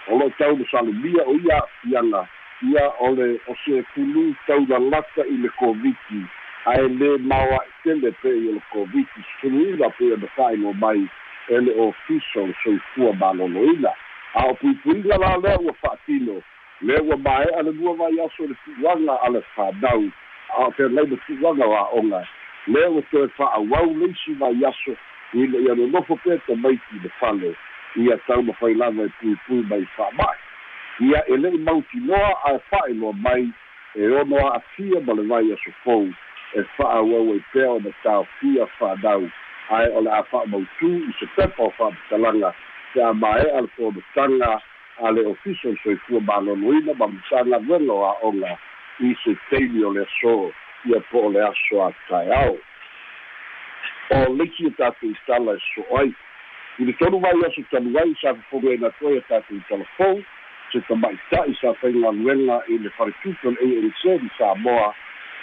O 0.08 0.18
lo'o 0.18 0.32
tau 0.38 0.56
le 0.56 0.66
salumia 0.70 1.22
o 1.26 1.36
ia 1.36 1.60
a'afiaga 1.60 2.26
ia 2.72 2.88
o 3.00 3.12
le 3.14 3.28
o 3.46 3.54
se 3.64 3.84
fulū 3.94 4.34
taulalata 4.46 5.28
i 5.30 5.36
le 5.44 5.48
koviti 5.60 6.24
ae 6.64 6.88
lē 6.88 7.18
mao 7.18 7.50
a'itele 7.60 8.12
pe'i 8.22 8.48
o 8.48 8.52
le 8.52 8.62
koviti 8.72 9.20
sefuluiga 9.26 9.90
pe 9.98 10.12
ona 10.12 10.28
fa'ailoa 10.36 10.74
mai 10.74 11.08
e 11.48 11.60
le 11.60 11.72
ofisa 11.86 12.40
o 12.40 12.46
le 12.46 12.54
soifua 12.62 13.12
malōlōina 13.20 13.92
a 14.34 14.46
o 14.46 14.54
puipuiga 14.54 15.18
la 15.18 15.36
lea 15.36 15.58
ua 15.60 15.72
fa'atino 15.82 16.42
lea 16.80 17.02
ua 17.02 17.16
mae'a 17.16 17.62
le 17.62 17.72
lua 17.72 17.96
mai 17.96 18.20
aso 18.26 18.46
le 18.46 18.54
fu'uaga 18.64 19.20
a 19.22 19.30
le 19.30 19.42
fādau 19.54 20.10
a 20.58 20.70
pe 20.70 20.88
lai 20.88 21.06
le 21.06 21.18
le 22.66 22.86
o 22.86 23.00
te 23.10 23.28
fa 23.36 23.46
a 23.54 23.60
wau 23.60 23.94
le 23.96 24.12
si 24.24 24.32
va 24.34 24.48
yaso 24.50 24.96
i 25.32 25.46
le 25.46 25.58
ia 25.62 25.74
no 25.74 26.02
fo 26.02 26.16
pe 26.16 26.38
te 26.46 26.54
mai 26.54 26.76
ki 26.88 26.98
de 27.02 27.08
fale 27.20 27.54
ia 27.96 28.16
tau 28.26 28.42
ma 28.42 28.52
fai 28.60 28.74
lava 28.74 29.04
e 29.04 29.08
pui 29.20 29.34
pui 29.46 29.62
mai 29.62 29.84
fa 29.96 30.10
mai. 30.12 30.38
Ia 31.00 31.24
e 31.26 31.36
le 31.36 31.50
mauti 31.50 31.98
noa 32.00 32.32
a 32.44 32.58
fa 32.70 32.80
i 32.88 32.94
loa 32.94 33.12
mai. 33.12 33.50
E 33.94 34.08
ono 34.08 34.36
a 34.48 34.60
fia 34.74 35.00
ma 35.00 35.12
le 35.14 35.22
vai 35.22 35.52
a 35.52 35.56
so 35.56 35.70
fou 35.84 36.08
e 36.54 36.62
fa 36.76 36.84
a 36.98 37.02
wau 37.02 37.34
e 37.34 37.40
peo 37.52 37.78
na 37.80 37.90
tau 38.02 38.26
fia 38.40 38.66
fa 38.78 38.96
dau 39.02 39.28
ai 39.70 39.88
o 39.92 40.00
le 40.00 40.10
a 40.10 40.22
fa 40.22 40.46
mautu 40.46 40.88
i 41.08 41.12
se 41.20 41.26
pepa 41.36 41.62
o 41.62 41.70
fa 41.76 41.90
talanga. 42.08 42.54
Te 42.92 43.02
a 43.02 43.12
mai 43.12 43.44
al 43.58 43.68
fo 43.76 43.90
de 43.92 44.02
tanga 44.14 44.60
a 45.04 45.10
le 45.12 45.26
official 45.26 45.76
so 45.82 45.90
i 45.90 45.96
fua 46.06 46.20
malonoina 46.20 46.94
ma 46.94 47.08
mtanga 47.08 47.58
velo 47.58 48.16
i 49.00 49.14
se 49.24 49.36
teili 49.50 49.84
o 49.84 49.92
le 49.92 50.02
aso 50.02 50.52
ia 50.84 51.00
po 51.10 51.26
o 51.26 51.30
le 51.30 51.42
aso 51.44 51.84
a 51.84 51.92
taeao 52.08 52.56
o 54.10 54.34
leki 54.34 54.66
e 54.66 54.70
tatou 54.70 55.12
tala 55.26 55.52
e 55.52 55.60
so 55.74 55.84
ai. 55.98 56.12
I 56.78 56.84
le 56.84 56.92
tonu 56.92 57.20
mai 57.20 57.32
aso 57.46 57.62
talu 57.70 57.98
ai 57.98 58.14
sa 58.20 58.34
fofoga 58.34 58.74
ina 58.74 58.90
toe 58.98 59.16
e 59.16 59.20
tatou 59.28 59.60
talafou 59.68 60.22
se 60.72 60.80
tamaʻitaʻi 60.88 61.54
sa 61.60 61.74
faigaluega 61.80 62.62
i 62.68 62.78
le 62.78 62.90
faletupe 62.96 63.48
o 63.48 63.50
le 63.50 63.84
anc 63.84 64.22
i 64.24 64.30
samoa 64.38 64.94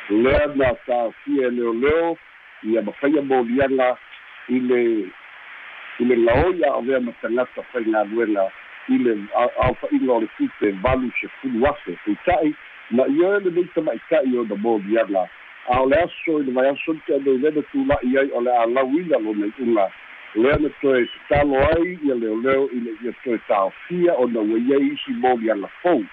lea 0.09 0.47
na 0.55 0.73
tāfia 0.85 1.47
e 1.47 1.51
leoleo 1.51 2.17
ia 2.63 2.81
mafaia 2.81 3.21
moliaga 3.21 3.97
i 4.49 4.59
le 4.59 4.81
i 5.99 6.05
le 6.05 6.15
laoi 6.15 6.63
a 6.63 6.73
o 6.73 6.81
lea 6.81 6.99
ma 6.99 7.11
tagata 7.21 7.63
faigaluega 7.73 8.51
i 8.89 8.97
le 8.97 9.17
aofaʻiga 9.35 10.11
o 10.11 10.19
le 10.19 10.27
tupe 10.37 10.71
valu 10.71 11.11
se 11.21 11.27
fulu 11.41 11.67
afe 11.67 11.97
peitaʻi 12.05 12.53
na 12.91 13.07
ia 13.07 13.39
le 13.39 13.51
nei 13.51 13.67
tamaʻitaʻi 13.75 14.37
o 14.37 14.43
na 14.43 14.55
moliaga 14.55 15.25
a 15.69 15.81
o 15.81 15.85
le 15.89 15.97
aso 15.97 16.39
i 16.39 16.43
le 16.43 16.51
vai 16.51 16.69
aso 16.69 16.93
te 17.05 17.15
anei 17.15 17.37
lena 17.37 17.61
tulaʻi 17.73 18.17
ai 18.19 18.29
o 18.29 18.41
le 18.41 18.51
alauina 18.57 19.17
lona 19.17 19.45
iʻuga 19.45 19.89
lea 20.35 20.57
na 20.57 20.69
toe 20.81 21.05
tatalo 21.05 21.57
ai 21.57 21.97
ia 22.05 22.15
leoleo 22.15 22.69
i 22.69 22.79
le 22.79 22.91
ia 23.03 23.13
toe 23.23 23.37
taofia 23.47 24.13
ona 24.13 24.39
ua 24.39 24.59
iai 24.59 24.87
isi 24.93 25.11
moliaga 25.17 25.67
fou 25.81 26.05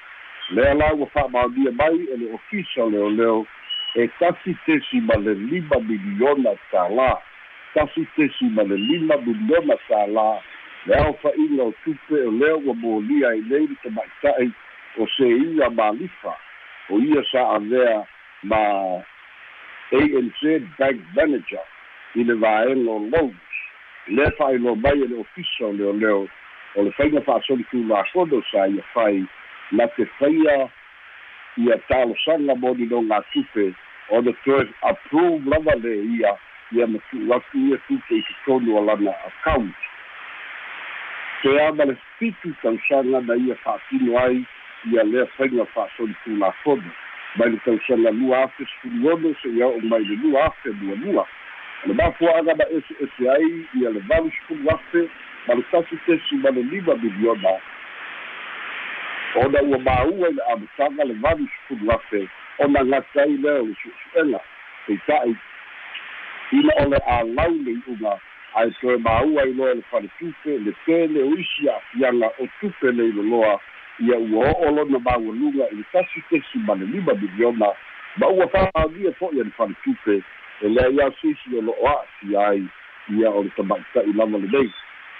lea 0.50 0.74
la 0.74 0.94
ua 0.94 1.06
fa'amaonia 1.06 1.72
mai 1.72 2.08
e 2.14 2.16
le 2.16 2.32
ofisa 2.34 2.88
leoleo 2.88 3.46
e 3.94 4.08
tasi 4.18 4.56
tesi 4.66 5.00
ma 5.00 5.16
le 5.20 5.34
lima 5.34 5.78
miliona 5.88 6.54
tālā 6.72 7.10
tasi 7.74 8.06
tesi 8.16 8.48
ma 8.56 8.62
le 8.62 8.76
lima 8.76 9.16
miliona 9.26 9.76
tālā 9.88 10.28
le 10.86 10.98
aofaʻiga 10.98 11.62
o 11.62 11.72
tupe 11.84 12.20
o 12.26 12.30
lea 12.30 12.56
ua 12.56 12.74
molia 12.74 13.28
ai 13.28 13.42
nei 13.50 13.66
le 13.66 13.76
tamaʻitaʻi 13.84 14.50
o 14.98 15.06
se 15.16 15.28
ia 15.28 15.70
malifa. 15.70 16.34
O 16.90 16.98
ia 16.98 17.22
sa 17.30 17.56
avea 17.56 18.02
ma 18.42 18.62
anz 19.92 20.42
bank 20.78 21.00
manager 21.14 21.64
i 22.14 22.24
le 22.24 22.34
vaega 22.34 22.90
o 22.90 22.98
loans 22.98 23.34
le 24.08 24.30
fa'ailoa 24.38 24.76
mai 24.76 24.98
e 25.04 25.06
le 25.06 25.20
ofisa 25.20 25.66
o 25.66 25.72
leoleo 25.72 26.28
o 26.76 26.82
le 26.82 26.90
faiga 26.92 27.20
fa'asoli 27.20 27.64
tulafono 27.70 28.42
sa 28.50 28.66
ia 28.66 28.82
fai 28.94 29.24
na 29.72 29.86
te 29.96 30.04
faia 30.18 30.68
ia 31.56 31.78
talosaga 31.78 32.54
moninoga 32.54 33.22
tupe 33.32 33.74
ona 34.10 34.32
toe 34.44 34.68
approve 34.82 35.50
lava 35.50 35.74
le 35.74 36.04
ia 36.04 36.36
ia 36.72 36.86
matu'u 36.86 37.68
ia 37.68 37.78
tupe 37.88 38.14
i 38.16 38.22
totonu 38.22 38.76
o 38.76 38.84
lana 38.84 39.12
account 39.26 39.74
te 41.42 41.66
ama 41.66 41.84
le 41.84 41.96
fitu 42.18 42.54
tausaga 42.62 43.20
na 43.20 43.36
ia 43.36 43.54
fa'atino 43.54 44.18
ai 44.18 44.44
ia 44.92 45.02
lea 45.02 45.26
faiga 45.26 45.64
fa'asoli 45.64 46.14
tulafono 46.24 46.90
mai 47.36 47.50
le 47.50 47.58
tausaga 47.64 48.10
lua 48.10 48.42
afe 48.42 48.64
sefuluono 48.64 49.34
se'ia 49.42 49.66
o'o 49.66 49.80
mai 49.80 50.04
le 50.04 50.16
lua 50.16 50.44
afe 50.44 50.68
lualua 50.80 51.26
le 51.86 51.94
mafua'aga 51.94 52.54
ma 52.54 52.64
ese 52.70 52.94
ese 53.04 53.30
ai 53.30 53.66
ia 53.80 53.90
le 53.90 54.00
valu 54.08 54.30
sefulu 54.30 54.70
afe 54.70 55.08
ma 55.46 55.54
le 55.54 55.62
tasi 55.70 55.96
tesi 56.06 56.36
ma 56.36 56.50
le 56.50 56.62
lima 56.62 56.94
miliona 56.94 57.50
ona 59.34 59.62
ua 59.62 59.78
māua 59.78 60.28
i 60.28 60.32
le 60.32 60.42
amataga 60.52 61.04
le 61.04 61.14
valu 61.14 61.46
sefulu 61.48 61.92
afe 61.92 62.28
ona 62.58 62.84
gata 62.84 63.22
ai 63.22 63.36
lea 63.36 63.60
o 63.60 63.66
le 63.66 63.74
su'esu'ega 63.82 64.40
peita'i. 64.86 65.36
Ina 66.52 66.72
o 66.82 66.88
le 66.90 66.96
alau 66.96 67.54
le 67.64 67.72
i'uga. 67.72 68.18
Ae 68.54 68.70
toe 68.80 68.96
māua 68.98 69.46
i 69.48 69.52
loa 69.52 69.74
le 69.74 69.82
faletupe 69.90 70.58
le 70.58 70.74
tele 70.84 71.22
o 71.22 71.32
isi 71.32 71.68
a'afiaga 71.68 72.28
o 72.38 72.48
tupe 72.60 72.92
le 72.92 73.08
iloloa 73.08 73.60
ia 74.00 74.18
ua 74.18 74.50
o'o 74.50 74.70
lona 74.70 74.98
maualuga 74.98 75.70
i 75.72 75.80
le 75.80 75.84
tasi 75.92 76.20
tesi 76.28 76.58
ma 76.58 76.74
le 76.74 76.86
lima 76.86 77.14
miliona. 77.14 77.72
Ma 78.16 78.28
ua 78.28 78.48
fa'alia 78.48 79.12
fo'i 79.18 79.40
a 79.40 79.44
le 79.44 79.50
faletupe 79.56 80.20
e 80.60 80.68
lea 80.68 80.90
ia 80.90 81.10
sisi 81.20 81.56
o 81.56 81.62
lo'o 81.62 81.88
a'afia 81.88 82.48
ai. 82.48 82.66
Ia 83.16 83.30
o 83.30 83.42
le 83.42 83.50
tamaʻita'i 83.56 84.12
lava 84.12 84.38
lenei 84.38 84.70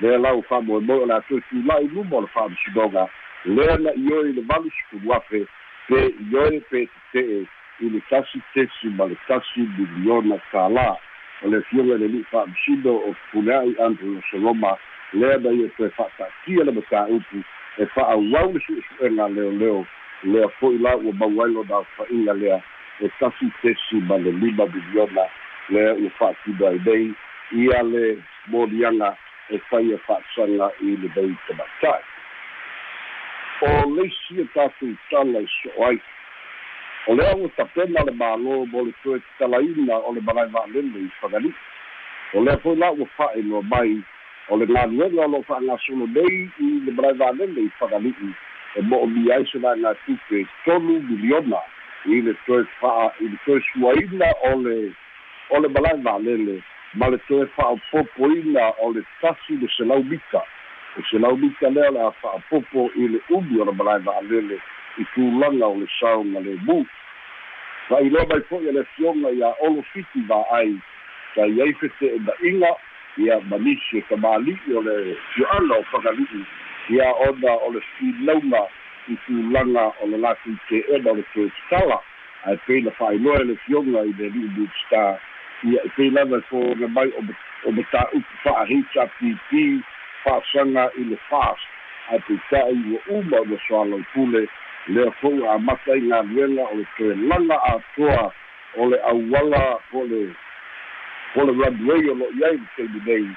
lea 0.01 0.19
lau 0.19 0.43
fa'amoemoe 0.43 1.01
o 1.01 1.07
le 1.07 1.15
atoe 1.15 1.41
tula'i 1.49 1.89
luma 1.89 2.17
o 2.17 2.21
le 2.21 2.27
fa'amasinoga 2.27 3.09
lea 3.45 3.77
na 3.77 3.91
i 3.95 4.13
oe 4.13 4.31
i 4.31 4.33
le 4.33 4.43
valu 4.49 4.71
sefulu 4.71 5.15
afe 5.15 5.47
pe 5.89 6.01
i 6.07 6.37
oe 6.37 6.61
pe 6.71 6.87
tete'e 7.13 7.47
i 7.81 7.89
le 7.91 8.01
tasi 8.11 8.41
tesi 8.55 8.89
ma 8.99 9.09
le 9.11 9.17
tasi 9.27 9.67
miliona 9.79 10.39
tālā 10.53 10.85
o 11.43 11.51
le 11.51 11.61
fioga 11.71 11.97
le 11.99 12.09
li'i 12.13 12.27
fa'amasino 12.31 12.95
o 13.09 13.15
pulea'i 13.31 13.75
andrew 13.87 14.21
soloma 14.31 14.77
lea 15.13 15.39
na 15.39 15.51
ia 15.51 15.69
toe 15.77 15.91
fa'ata'atia 15.97 16.65
le 16.65 16.73
matāupu 16.79 17.43
e 17.79 17.87
fa'auau 17.95 18.53
le 18.53 18.63
su'esu'ega 18.67 19.29
leoleo 19.35 19.83
lea 20.23 20.49
fo'i 20.61 20.79
la 20.79 20.95
ua 20.97 21.13
mau 21.13 21.43
ai 21.43 21.51
lona 21.51 22.35
lea 22.35 22.63
e 23.01 23.11
tasi 23.19 23.51
tesi 23.63 23.99
ma 24.07 24.19
le 24.23 24.31
lima 24.31 24.67
miliona 24.67 25.27
lea 25.69 25.95
ua 25.95 26.11
fa'atino 26.19 26.67
ai 26.69 26.81
nei 26.87 27.11
ia 27.59 27.83
le 27.83 28.23
moliaga 28.47 29.17
e 29.51 29.59
faia 29.59 29.99
fa'asaga 30.07 30.71
i 30.81 30.97
le 30.97 31.11
nei 31.17 31.37
tamaita'i 31.49 32.12
o 33.63 33.91
leisi 33.95 34.41
e 34.41 34.45
tatou 34.55 34.95
tala 35.11 35.41
i 35.41 35.47
so'o 35.63 35.87
ai 35.87 35.99
o 37.07 37.15
lea 37.15 37.35
ua 37.37 37.49
tapena 37.57 38.03
le 38.07 38.13
mālō 38.13 38.55
mo 38.71 38.81
le 38.87 38.93
toe 39.03 39.21
talaina 39.39 39.99
o 39.99 40.13
le 40.15 40.21
malai 40.21 40.49
va'alele 40.55 41.03
i 41.03 41.11
fagali'i 41.21 41.53
o 42.35 42.43
lea 42.43 42.59
foi 42.63 42.75
la 42.77 42.91
ua 42.91 43.07
fa'ailoa 43.17 43.63
mai 43.63 44.01
o 44.49 44.57
le 44.57 44.67
galuega 44.67 45.27
o 45.27 45.29
loo 45.35 45.43
fa'agasolo 45.51 46.07
nei 46.17 46.51
i 46.59 46.71
le 46.87 46.93
malai 46.97 47.15
va'alele 47.21 47.67
i 47.67 47.71
fagali'i 47.79 48.31
e 48.75 48.83
mo'omia 48.83 49.37
ai 49.37 49.47
se 49.53 49.59
laegatupe 49.59 50.43
tolu 50.65 50.99
miliona 51.11 51.63
i 52.07 52.21
le 52.21 52.35
toe 52.47 52.65
fa'a 52.81 53.13
i 53.21 53.29
le 53.29 53.39
toe 53.45 53.61
suaina 53.69 54.33
o 54.51 54.57
le 54.65 54.79
o 55.51 55.61
le 55.63 55.69
malai 55.69 56.03
va'alele 56.03 56.59
ma 56.95 57.13
le 57.15 57.23
toe 57.29 57.47
fa'apopoina 57.55 58.73
o 58.83 58.91
le 58.99 59.07
tasi 59.21 59.55
le 59.63 59.71
selaumita 59.77 60.43
o 60.99 61.03
selaumita 61.11 61.71
lea 61.71 61.91
le 61.91 62.01
a 62.01 62.11
fa'apopo 62.11 62.91
i 62.97 63.09
le 63.09 63.21
umi 63.31 63.61
o 63.61 63.65
le 63.65 63.73
malai 63.73 64.01
va'alele 64.03 64.59
i 64.99 65.05
tulaga 65.15 65.67
o 65.67 65.77
le 65.81 65.87
saoga 66.01 66.41
lemu 66.41 66.87
fa'ailoa 67.89 68.27
mai 68.29 68.43
fo'i 68.49 68.69
a 68.69 68.73
le 68.73 68.85
fioga 68.97 69.31
ia 69.31 69.55
olo 69.61 69.83
fiti 69.93 70.21
va'ai 70.29 70.77
tai 71.35 71.61
ai 71.63 71.73
fete'ena'iga 71.81 72.71
ia 73.17 73.41
manisi 73.49 73.99
e 73.99 74.03
tamāli'i 74.09 74.77
o 74.77 74.83
le 74.83 75.17
fio'ala 75.35 75.81
o 75.81 75.85
fagali'i 75.93 76.45
ia 76.97 77.09
ona 77.29 77.53
o 77.67 77.73
le 77.73 77.81
filauga 77.97 78.63
i 79.09 79.17
tulaga 79.27 79.85
o 80.01 80.07
le 80.07 80.19
latou 80.19 80.57
te'ena 80.69 81.11
o 81.11 81.15
le 81.15 81.25
toe 81.35 81.49
tatala 81.57 81.99
ae 82.45 82.57
pei 82.67 82.83
na 82.83 82.91
fa'ailoa 82.91 83.41
e 83.41 83.45
le 83.45 83.57
fioga 83.65 84.05
i 84.05 84.13
le 84.19 84.29
li'i 84.29 84.53
budstar 84.57 85.21
ia 85.65 85.81
e 85.85 85.89
pei 85.97 86.11
lava 86.11 86.39
e 86.39 86.47
foga 86.51 86.89
mai 86.89 87.13
o 87.65 87.73
me 87.73 87.83
tā'upu 87.91 88.39
fa'ahita 88.45 89.09
pp 89.19 89.83
fa'asaga 90.25 90.91
i 90.99 91.05
le 91.05 91.17
fast 91.29 91.67
ae 92.11 92.19
peita'i 92.19 92.79
ua 92.93 93.01
uma 93.09 93.41
o 93.41 93.45
le 93.45 93.59
soalau 93.69 94.03
pule 94.13 94.49
lea 94.87 95.11
fo'u 95.21 95.51
amata 95.51 95.97
i 95.97 96.01
galuega 96.01 96.63
o 96.63 96.75
le 96.77 96.87
toe 96.97 97.15
laga 97.15 97.57
atoa 97.63 98.33
o 98.77 98.87
le 98.91 98.99
auala 99.11 99.79
po 99.91 100.05
le 100.05 100.35
o 101.37 101.45
le 101.45 101.53
radu 101.63 101.93
ai 101.93 102.09
o 102.09 102.15
lo'i 102.15 102.45
ai 102.45 102.57
le 102.57 102.67
taimi 102.77 103.01
nei 103.07 103.29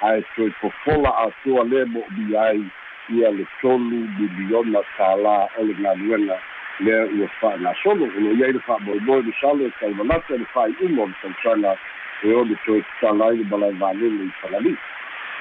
ae 0.00 0.22
toe 0.34 0.50
fofola 0.60 1.10
atua 1.26 1.64
lē 1.64 1.84
mo 1.86 2.02
mi 2.16 2.36
ai 2.36 2.64
ia 3.08 3.30
le 3.30 3.46
tolu 3.60 4.08
miliona 4.18 4.80
tālā 4.96 5.36
o 5.58 5.64
le 5.64 5.74
galuega 5.74 6.38
lea 6.80 7.04
ua 7.18 7.28
fa'agasolo 7.40 8.08
o 8.08 8.20
lo'i 8.20 8.44
ai 8.44 8.52
le 8.52 8.60
fa'amoemoe 8.66 9.22
le 9.22 9.32
salo 9.40 9.66
e 9.66 9.72
taulalata 9.80 10.36
le 10.36 10.46
fa'ai'uga 10.54 11.02
o 11.02 11.06
le 11.06 11.14
tausaga 11.22 11.76
e 12.22 12.32
ole 12.32 12.56
toe 12.64 12.82
tatala 12.82 13.28
ai 13.28 13.36
le 13.36 13.44
malai 13.50 13.72
valele 13.72 14.24
i 14.24 14.32
falali 14.40 14.76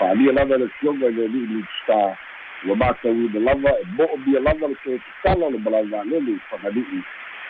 fa'alia 0.04 0.32
lava 0.32 0.58
le 0.58 0.68
fioga 0.68 1.08
i 1.08 1.14
le 1.14 1.26
ali'i 1.26 1.48
lidstar 1.48 2.18
ua 2.68 2.76
matauina 2.76 3.40
lava 3.40 3.72
e 3.80 3.86
mo'o 3.98 4.18
mia 4.26 4.40
lava 4.40 4.68
le 4.68 4.76
toe 4.84 5.00
tatala 5.00 5.46
o 5.46 5.52
le 5.52 5.58
malai 5.58 5.88
valele 5.88 6.32
i 6.32 6.40
falali'i 6.50 7.00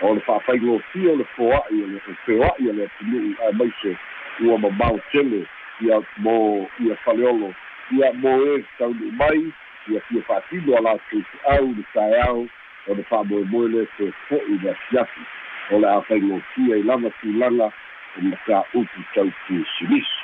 o 0.01 0.13
le 0.13 0.22
fa'afaigofia 0.22 1.12
o 1.12 1.15
le 1.15 1.25
foa'i 1.36 1.77
o 1.83 1.88
le 1.88 2.00
feoa'i 2.25 2.69
o 2.69 2.74
le 2.74 2.86
atunu'u 2.86 3.33
ae 3.45 3.51
maise 3.51 3.98
ua 4.45 4.57
mamao 4.57 5.00
tele 5.12 5.45
ia 5.81 6.01
mo 6.17 6.69
ia 6.79 6.95
faleolo 6.95 7.53
ia 7.91 8.13
mo 8.13 8.33
e 8.55 8.63
taunu'u 8.77 9.12
mai 9.12 9.41
ia 9.89 10.01
fia 10.01 10.22
fa'atino 10.22 10.77
a 10.77 10.81
latou 10.81 11.24
te'au 11.31 11.67
le 11.77 11.83
taeao 11.93 12.48
o 12.88 12.93
le 12.93 13.03
fa'amoemoe 13.03 13.67
le 13.67 13.88
te 13.98 14.12
fo'i 14.29 14.60
le 14.63 14.69
asiafi 14.75 15.25
o 15.72 15.79
le 15.79 15.88
a 15.88 16.77
i 16.77 16.83
lava 16.83 17.10
tulaga 17.22 17.72
o 18.17 18.22
mataupu 18.22 19.00
tautusilisi 19.13 20.23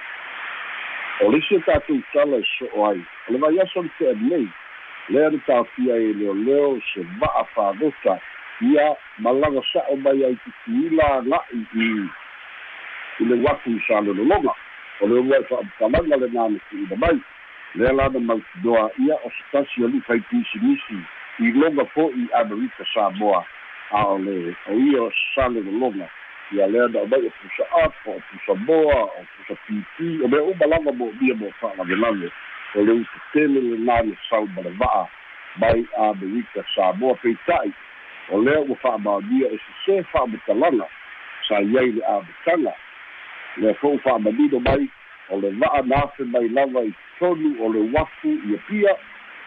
o 1.22 1.32
le 1.32 1.38
isi 1.38 1.56
o 1.56 1.60
tatou 1.62 2.02
tala 2.14 2.38
e 2.38 2.44
so'o 2.58 2.86
ai 2.90 3.02
o 3.28 3.34
le 3.34 3.38
vai 3.38 3.60
aso 3.60 3.82
le 3.82 3.90
te'alinei 3.98 4.48
lea 5.10 5.30
le 5.30 5.40
tafia 5.48 5.96
e 5.96 6.14
leoleo 6.14 6.80
se 6.94 7.02
va'a 7.20 7.44
fāgota 7.56 8.20
ia 8.62 8.96
malaga 9.18 9.62
sa'o 9.74 9.96
mai 9.96 10.24
ai 10.26 10.38
tutuila 10.44 11.06
aga'i 11.18 11.62
i 11.76 11.90
i 13.20 13.26
le 13.26 13.36
uafu 13.44 13.70
i 13.70 13.80
sa 13.88 14.02
lolologa 14.02 14.54
o 15.02 15.08
le 15.08 15.20
ua 15.20 15.38
e 15.38 15.44
fa'amatalaga 15.44 16.18
le 16.26 16.28
nametu'ina 16.34 16.96
mai 16.96 17.20
lea 17.76 17.94
lana 17.94 18.20
mautinoa 18.20 18.92
ia 18.98 19.16
o 19.16 19.30
se 19.30 19.44
tasi 19.52 19.84
o 19.84 19.88
li'i 19.88 21.04
i 21.40 21.52
loga 21.52 21.86
fo'i 21.96 22.28
amerika 22.34 22.84
samoa. 22.94 23.46
A 23.92 24.06
o 24.08 24.18
le 24.18 24.56
o 24.68 24.74
ia 24.74 25.02
o 25.04 25.12
sa 26.50 26.56
lolologa 26.56 26.56
ia 26.56 26.68
lea 26.68 26.88
na 26.88 27.00
o 27.00 27.08
mai 27.08 27.26
o 27.26 27.30
pusa 27.30 27.64
apa 27.72 28.12
o 28.12 28.22
pusa 28.32 28.56
moa 28.56 29.04
o 29.04 29.26
pusa 29.38 29.60
pipi 29.68 30.24
o 30.24 30.28
mea 30.28 30.44
uma 30.44 30.66
lava 30.66 30.92
mo 30.92 31.12
mia 31.22 31.36
mo 31.36 31.52
fa'alavelave 31.62 32.32
o 32.76 32.82
le 32.82 32.92
utetele 32.92 33.62
le 33.62 33.78
nane 33.78 34.18
sau 34.30 34.48
mai 35.56 35.86
amerika 35.98 36.64
samoa 36.76 37.16
peita'i 37.16 37.74
o 38.30 38.42
lea 38.42 38.60
ua 38.60 38.76
fa'amaonia 38.76 39.48
e 39.48 39.58
sesē 39.58 40.04
fa'amatalaga 40.12 40.88
sa 41.48 41.62
iai 41.62 41.92
le 41.92 42.06
amataga 42.06 42.74
lea 43.58 43.74
fo'u 43.74 44.00
fa'amanino 44.00 44.60
mai 44.60 44.90
o 45.30 45.40
le 45.40 45.50
va'a 45.50 45.82
na 45.82 45.96
afe 46.04 46.24
mai 46.24 46.48
lava 46.48 46.84
i 46.84 46.94
tonu 47.20 47.56
o 47.62 47.74
le 47.74 47.80
uafu 47.80 48.30
ia 48.50 48.58
pia 48.68 48.96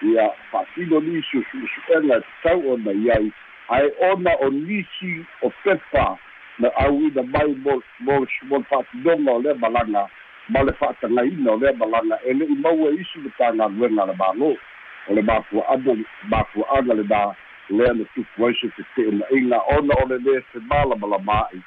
ia 0.03 0.31
fa'atino 0.51 1.01
nisi 1.01 1.39
o 1.39 1.43
su'usu'ega 1.51 2.17
e 2.17 2.21
tatau 2.21 2.73
ona 2.73 2.93
iai 2.93 3.33
ae 3.69 3.91
ona 4.11 4.35
o 4.41 4.51
nisi 4.51 5.25
o 5.43 5.51
pepa 5.63 6.19
na 6.59 6.69
auina 6.85 7.23
mai 7.23 7.55
mo 7.65 7.83
mo 8.01 8.27
mo 8.49 8.63
fa'atinoga 8.71 9.33
o 9.33 9.41
lea 9.41 9.55
malaga 9.55 10.09
ma 10.49 10.63
le 10.63 10.73
fa'atagaina 10.73 11.53
o 11.53 11.57
lea 11.57 11.73
malaga 11.73 12.19
e 12.25 12.33
le'i 12.33 12.57
maua 12.63 12.91
isi 12.93 13.19
le 13.25 13.31
tagaluega 13.39 14.07
le 14.07 14.15
mālō 14.21 14.51
o 15.09 15.15
le 15.15 15.23
mafua'ana 15.23 15.97
mafua'aga 16.31 16.95
lenā 16.95 17.23
lea 17.71 17.93
na 17.95 18.05
tupu 18.15 18.47
ai 18.47 18.55
se 18.61 18.69
tete'ena'iga 18.77 19.59
ona 19.77 19.95
o 20.03 20.09
le 20.09 20.19
lē 20.27 20.41
femalamalamā'i 20.53 21.63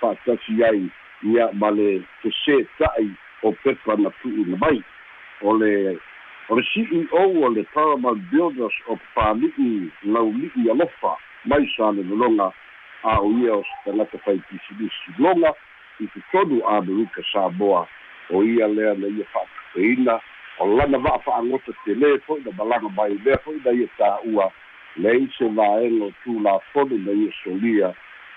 fa'atasi 0.00 0.64
ai 0.64 0.88
ia 1.22 1.50
ma 1.52 1.70
le 1.70 2.00
tesē 2.22 2.64
ta'i 2.78 3.10
o 3.42 3.52
pepa 3.62 3.96
na 3.96 4.10
tu'una 4.22 4.56
mai. 4.56 4.82
O 5.42 5.52
le 5.52 5.96
o 6.48 6.56
le 6.56 6.62
ceo 6.72 7.24
o 7.44 7.48
le 7.48 7.64
paramount 7.74 8.20
builders 8.30 8.76
o 8.88 8.96
pali'i 9.14 9.90
lauli'i 10.04 10.70
alofa 10.70 11.16
mai 11.44 11.68
sa 11.76 11.92
le 11.92 12.02
lologa 12.02 12.50
a 13.02 13.20
o 13.20 13.32
ia 13.38 13.54
o 13.54 13.62
se 13.62 13.90
tagata 13.90 14.18
faipisilisi 14.18 15.10
loga 15.18 15.54
i 16.00 16.06
totonu 16.06 16.68
amerika 16.68 17.22
samoa 17.32 17.86
o 18.30 18.42
ia 18.44 18.68
lea 18.68 18.94
na 18.94 19.08
ia 19.08 19.24
fa'atupeina 19.32 20.20
o 20.58 20.66
lana 20.76 20.98
va'a 20.98 21.18
fa'agota 21.18 21.72
telē 21.84 22.20
fo'i 22.26 22.44
na 22.44 22.52
malaga 22.52 22.88
mai 22.88 23.16
lea 23.24 23.38
fo'i 23.44 23.60
na 23.64 23.72
ia 23.72 23.88
tā'ua 23.98 24.50
leai 24.96 25.28
se 25.38 25.48
vaega 25.48 26.04
o 26.04 26.12
tulafone 26.24 26.98
na 26.98 27.12
ia 27.12 27.32
solia 27.44 27.94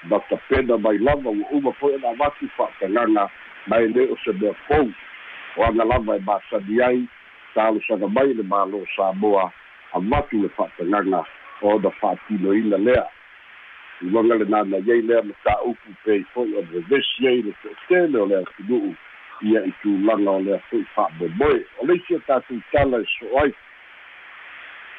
na 0.10 0.19
tapena 0.19 0.78
mai 0.78 0.97
lava 0.97 1.30
ua 1.30 1.47
uma 1.52 1.73
fo'i 1.73 1.95
ana 1.95 2.10
amatu 2.10 2.47
fa'atagaga 2.58 3.30
mai 3.67 3.88
lē 3.88 4.12
o 4.12 4.17
se 4.23 4.32
mea 4.32 4.54
fou. 4.67 4.91
O 5.58 5.63
ana 5.63 5.84
lava 5.86 6.15
e 6.17 6.19
masani 6.19 6.82
ai 6.82 7.08
talosaga 7.56 8.08
mai 8.08 8.34
le 8.34 8.43
mālō 8.43 8.86
samoa 8.95 9.52
amatu 9.93 10.41
le 10.41 10.49
fa'atagaga 10.49 11.26
o 11.62 11.80
na 11.80 11.89
fa'atinoina 11.99 12.78
lea 12.78 13.06
uaga 14.12 14.36
lenā 14.36 14.60
na 14.68 14.78
iai 14.84 15.02
lea 15.08 15.22
ma 15.24 15.36
tā'upu 15.46 15.94
pei 16.04 16.24
fo'i 16.34 16.56
o 16.60 16.62
le 16.72 17.00
ai 17.30 17.42
le 17.42 17.54
te'etele 17.62 18.20
o 18.20 18.26
le 18.26 18.42
atunu'u 18.42 18.96
ia 19.48 19.62
i 19.63 19.72
tulaga 19.82 20.32
o 20.32 20.39
lea 20.44 20.60
fo'i 20.70 20.84
fa'amoemoe 20.96 21.60
o 21.80 21.88
le 21.88 21.96
isi 21.96 22.16
o 22.16 22.20
tatou 22.28 22.60
tala 22.72 23.00
e 23.00 23.08
so 23.13 23.28
ai. 23.39 23.54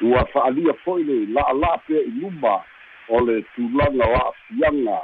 Ua 0.01 0.25
fa'alia 0.33 0.73
fo'i 0.83 1.03
le 1.03 1.17
la'ala'a 1.37 1.77
pea 1.87 2.01
i 2.01 2.13
luma 2.21 2.55
o 3.09 3.21
le 3.27 3.43
tulaga 3.55 4.09
o 4.09 4.15
a'afiaga 4.21 4.97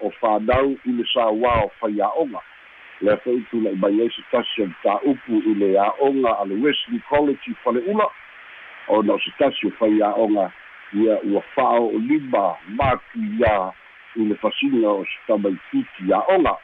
o 0.00 0.10
fanau 0.18 0.74
i 0.74 0.96
le 0.98 1.06
sauā 1.14 1.54
o 1.62 1.70
faiaʻoga 1.78 2.42
lea 3.06 3.16
fo'i 3.22 3.46
tula'i 3.52 3.78
mai 3.78 4.02
ai 4.02 4.10
se 4.16 4.26
tasi 4.32 4.66
o 4.66 4.66
le 4.66 4.76
tā'upu 4.82 5.42
i 5.46 5.54
le 5.62 5.70
a'oga 5.78 6.34
a 6.40 6.44
le 6.50 6.58
wesley 6.64 7.00
college 7.08 7.54
i 7.54 7.54
fale'ula 7.62 8.10
ona 8.88 9.14
o 9.14 9.18
se 9.22 9.30
tasi 9.38 9.70
o 9.70 9.74
faiaʻoga 9.78 10.50
ia 10.94 11.18
ua 11.30 11.42
fa'ao'olima 11.54 12.44
matuiā 12.78 13.56
i 14.16 14.28
le 14.28 14.34
fasiga 14.38 14.90
o 14.90 15.04
se 15.04 15.18
tamaituti 15.26 16.12
a'oga 16.14 16.54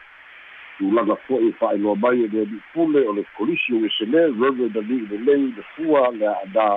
tulaga 0.78 1.16
fo'i 1.26 1.52
fa'ailoa 1.60 1.96
mai 1.96 2.22
e 2.24 2.28
le 2.32 2.42
ali'ipule 2.42 3.00
o 3.08 3.12
le 3.12 3.24
kolisi 3.36 3.74
o 3.74 3.84
esele 3.86 4.20
reverend 4.26 4.76
ali'i 4.76 5.06
lelei 5.10 5.50
le 5.56 5.64
fua 5.74 6.10
le 6.18 6.26
a'anā 6.30 6.68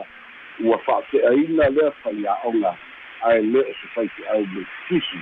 ua 0.65 0.77
fa'ate'aina 0.85 1.69
lea 1.77 1.91
faiaʻoga 2.03 2.73
ae 3.29 3.41
lē 3.41 3.61
o 3.61 3.73
se 3.79 3.87
faite'au 3.95 4.45
me 4.53 4.65
kikisi 4.87 5.19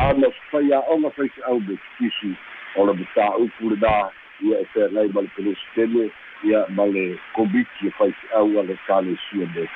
ana 0.00 0.26
o 0.28 0.32
se 0.32 0.42
faiaʻoga 0.50 1.10
faite'au 1.16 1.60
me 1.60 1.78
kikisi 1.84 2.32
o 2.76 2.86
le 2.86 2.96
matā'upu 3.00 3.70
lenā 3.74 3.94
ia 4.48 4.64
e 4.64 4.66
peagai 4.74 5.08
ma 5.14 5.22
le 5.22 5.30
pelesitene 5.36 6.10
ia 6.50 6.66
ma 6.74 6.86
le 6.90 7.06
komiti 7.38 7.86
o 7.86 7.94
faite'au 8.02 8.58
a 8.60 8.66
le 8.66 8.76
kalesia 8.86 9.46
me 9.54 9.68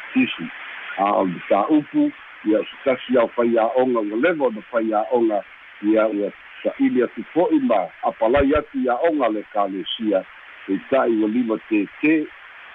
a 0.99 1.13
o 1.21 1.25
le 1.25 2.13
ia 2.45 2.59
o 2.59 2.65
se 2.65 2.77
tasi 2.85 3.19
ao 3.19 3.29
faiaʻoga 3.29 4.01
ua 4.01 4.17
leva 4.17 4.47
ona 4.47 4.63
faiaʻoga 4.73 5.43
ia 5.83 6.07
ua 6.09 6.31
sa'ili 6.63 7.03
atu 7.03 7.25
fo'i 7.33 7.61
ma 7.61 7.87
apalai 8.03 8.55
atu 8.55 8.79
iaʻoga 8.79 9.33
le 9.33 9.43
kalesia. 9.53 10.25
Peita'i 10.67 11.23
ua 11.23 11.29
lima 11.29 11.57
tētē 11.71 12.27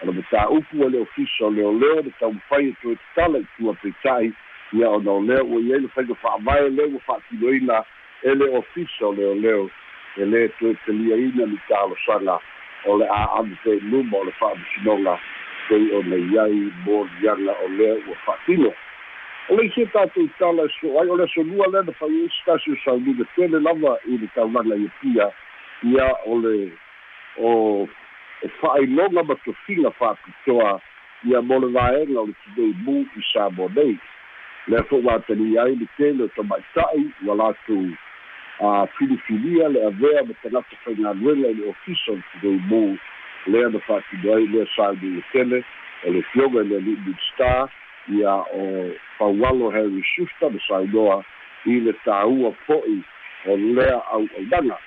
o 0.02 0.06
le 0.08 0.12
matāupu 0.12 0.86
o 0.86 0.90
le 0.90 1.02
ofisa 1.04 1.46
o 1.46 1.52
leoleo 1.52 2.02
le 2.02 2.12
taumafai 2.20 2.70
e 2.70 2.76
toe 2.82 2.96
tatala 2.96 3.40
i 3.40 3.48
tua 3.58 3.74
peita'i 3.82 4.32
ia 4.74 4.90
ona 4.90 5.12
o 5.12 5.22
lea 5.22 5.44
ua 5.44 5.60
iai 5.62 5.80
le 5.80 5.88
faiga 5.88 6.16
fa'avae 6.16 6.70
le 6.70 6.86
ua 6.86 7.00
fa'atinoina 7.08 7.84
e 8.24 8.36
le 8.36 8.50
ofisa 8.58 9.08
o 9.08 9.14
leoleo 9.14 9.70
e 10.18 10.26
lē 10.26 10.48
toe 10.60 10.76
taliaina 10.86 11.46
ni 11.46 11.60
talosaga 11.68 12.40
o 12.86 12.98
le 12.98 13.08
a'amu 13.10 13.56
pe'iluma 13.64 14.18
o 14.18 14.24
le 14.24 14.32
fa'amasinoga 14.40 15.20
pei 15.68 15.92
ona 15.92 16.16
iai 16.16 16.72
moliaga 16.86 17.54
o 17.66 17.68
lea 17.68 17.94
ua 17.94 18.16
fa'atino 18.26 18.72
o 19.50 19.56
le 19.56 19.66
isi 19.68 19.86
tatou 19.86 20.28
tala 20.40 20.66
e 20.66 20.72
so 20.80 21.00
ai 21.00 21.10
o 21.10 21.16
le 21.18 21.24
asonua 21.24 21.68
lea 21.68 21.82
na 21.82 21.92
fai 21.92 22.26
isi 22.26 22.42
tasi 22.46 22.72
o 22.72 22.78
sauliga 22.86 23.26
tele 23.36 23.60
lava 23.60 23.98
i 24.06 24.18
le 24.18 24.28
taulaga 24.36 24.76
ia 24.76 24.90
pia 25.02 25.32
ia 25.84 26.08
o 26.26 26.40
le 26.40 26.72
o 27.38 27.88
e 28.42 28.48
fa'ailoga 28.62 29.24
ma 29.24 29.36
tofiga 29.36 29.92
fa'apitoa 29.92 30.82
ia 31.24 31.42
mo 31.42 31.60
le 31.60 31.68
vaega 31.68 32.20
o 32.22 32.26
le 32.26 32.34
tinei 32.44 32.74
mu 32.86 33.06
i 33.16 33.22
sa 33.34 33.50
mo 33.50 33.70
nei 33.76 33.98
lea 34.68 34.84
fo'i 34.84 35.04
ua 35.04 35.16
atali 35.16 35.58
ai 35.60 35.76
le 35.76 35.88
tele 35.98 36.24
o 36.24 36.28
tamaita'i 36.28 37.06
ua 37.26 37.36
latou 37.36 37.88
a 38.60 38.88
filifilia 38.98 39.70
le 39.70 39.86
avea 39.86 40.24
ma 40.24 40.34
tagata 40.44 40.76
faigaluega 40.84 41.48
i 41.48 41.54
le 41.54 41.70
ofisa 41.70 42.12
o 42.12 42.16
le 42.16 42.24
tinei 42.32 42.60
mu 42.72 42.98
lea 43.48 43.70
na 43.70 43.80
fa'atino 43.80 44.36
ai 44.36 44.48
lea 44.48 44.66
sauni 44.76 45.10
le 45.16 45.24
tele 45.32 45.64
o 46.06 46.12
le 46.12 46.22
fioga 46.32 46.62
i 46.62 46.68
le 46.68 46.78
ali'i 46.78 47.16
star 47.34 47.70
ia 48.10 48.34
o 48.54 48.92
paualo 49.18 49.70
harry 49.70 50.04
susta 50.16 50.50
le 50.50 50.60
saunoa 50.68 51.24
i 51.66 51.80
le 51.80 51.94
tāua 52.06 52.52
fo'i 52.66 53.00
o 53.46 53.58
lea 53.58 54.02
au'aunaga 54.12 54.78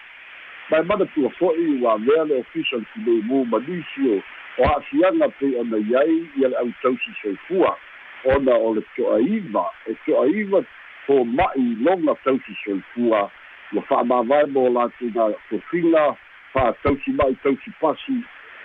mae 0.71 0.83
mana 0.83 1.07
tua 1.15 1.31
fo'i 1.39 1.81
ua 1.83 1.99
mea 1.99 2.25
le 2.25 2.41
ofisa 2.41 2.77
le 2.77 2.87
tinei 2.95 3.23
mu 3.27 3.45
manisi 3.45 4.21
o 4.59 4.65
a'afiaga 4.65 5.29
pei 5.39 5.57
ona 5.57 5.79
iai 5.79 6.17
ia 6.39 6.49
le 6.49 6.57
ʻautausi 6.57 7.11
soifua. 7.23 7.77
Ona 8.25 8.55
o 8.55 8.75
le 8.75 8.83
to'aiva 8.97 9.65
e 9.87 9.95
to'aiva 10.07 10.63
foma'i 11.07 11.67
loga 11.81 12.15
tausi 12.25 12.55
soifua. 12.65 13.31
Ua 13.73 13.83
fa'amāvae 13.89 14.47
mo 14.53 14.69
latou 14.69 15.11
na 15.15 15.31
tofiga 15.49 16.05
fa'atausi 16.53 17.17
ma'i 17.19 17.35
tausi 17.43 17.71
pasi 17.81 18.21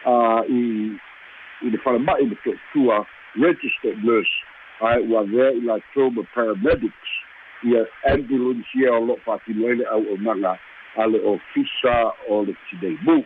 a 0.05 0.43
i 0.49 0.61
i 1.61 1.69
le 1.69 1.77
falama'i 1.83 2.29
le 2.29 2.37
to'atua 2.43 3.05
registered 3.35 4.03
nurse. 4.03 4.35
Ae 4.79 4.99
ua 5.07 5.23
vea 5.23 5.51
i 5.55 5.61
latou 5.61 6.11
ma 6.11 6.23
paramedics 6.33 7.13
ia 7.63 7.85
ambulance 8.03 8.77
ia 8.79 8.93
o 8.93 9.05
lo'o 9.05 9.19
fa'atino 9.25 9.67
ai 9.67 9.75
le 9.75 9.85
au'aunaga 9.85 10.57
a 10.97 11.07
le 11.07 11.19
ofisa 11.23 12.13
o 12.27 12.43
le 12.43 12.55
tineimu 12.69 13.25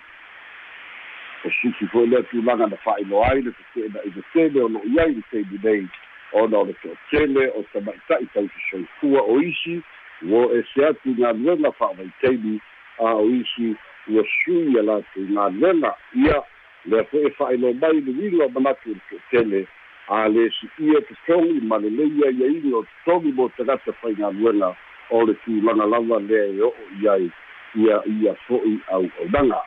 o 1.45 1.49
susi 1.61 1.87
foi 1.87 2.07
lea 2.07 2.23
tulaga 2.23 2.67
na 2.67 2.77
fa'ailoa 2.77 3.31
ai 3.31 3.41
le 3.41 3.51
tete'ena 3.51 3.99
i 4.05 4.11
le 4.15 4.23
tele 4.33 4.61
o 4.61 4.67
lo'o 4.67 4.85
iai 4.85 5.13
le 5.13 5.23
teimi 5.31 5.59
nei 5.63 5.87
ona 6.31 6.57
o 6.57 6.65
le 6.65 6.73
to'atele 6.73 7.49
o 7.55 7.65
tamaita'i 7.73 8.25
tausisoifua 8.33 9.21
o 9.21 9.41
isi 9.41 9.81
ua 10.21 10.53
e 10.53 10.63
se 10.73 10.85
atu 10.85 11.13
galuega 11.13 11.71
fa'avaitaimi 11.71 12.61
a 12.99 13.15
o 13.15 13.29
isi 13.29 13.75
ua 14.07 14.23
sui 14.43 14.79
a 14.79 14.83
latou 14.83 15.25
galuega 15.35 15.95
ia 16.15 16.43
lea 16.85 17.03
fo'i 17.03 17.25
e 17.27 17.31
fa'ailoa 17.31 17.73
mai 17.73 18.43
a 18.45 18.49
manatu 18.49 18.91
o 18.91 18.93
le 18.93 19.01
to'atele 19.09 19.67
a 20.07 20.27
le 20.29 20.49
si'ia 20.49 21.01
totogi 21.01 21.59
ma 21.61 21.77
le 21.77 21.89
leia 21.89 22.31
ia 22.31 22.47
ili 22.47 22.73
o 22.73 22.85
totogi 23.05 23.31
mo 23.31 23.49
tagata 23.49 23.93
faigaluega 23.93 24.75
o 25.09 25.25
le 25.25 25.33
tulaga 25.33 25.85
lava 25.85 26.19
lea 26.19 26.45
e 26.45 26.61
o'o 26.61 26.73
i 27.01 27.07
ai 27.09 27.31
ia 27.75 28.01
ia 28.05 28.33
fo'i 28.47 28.79
auaunaga 28.87 29.61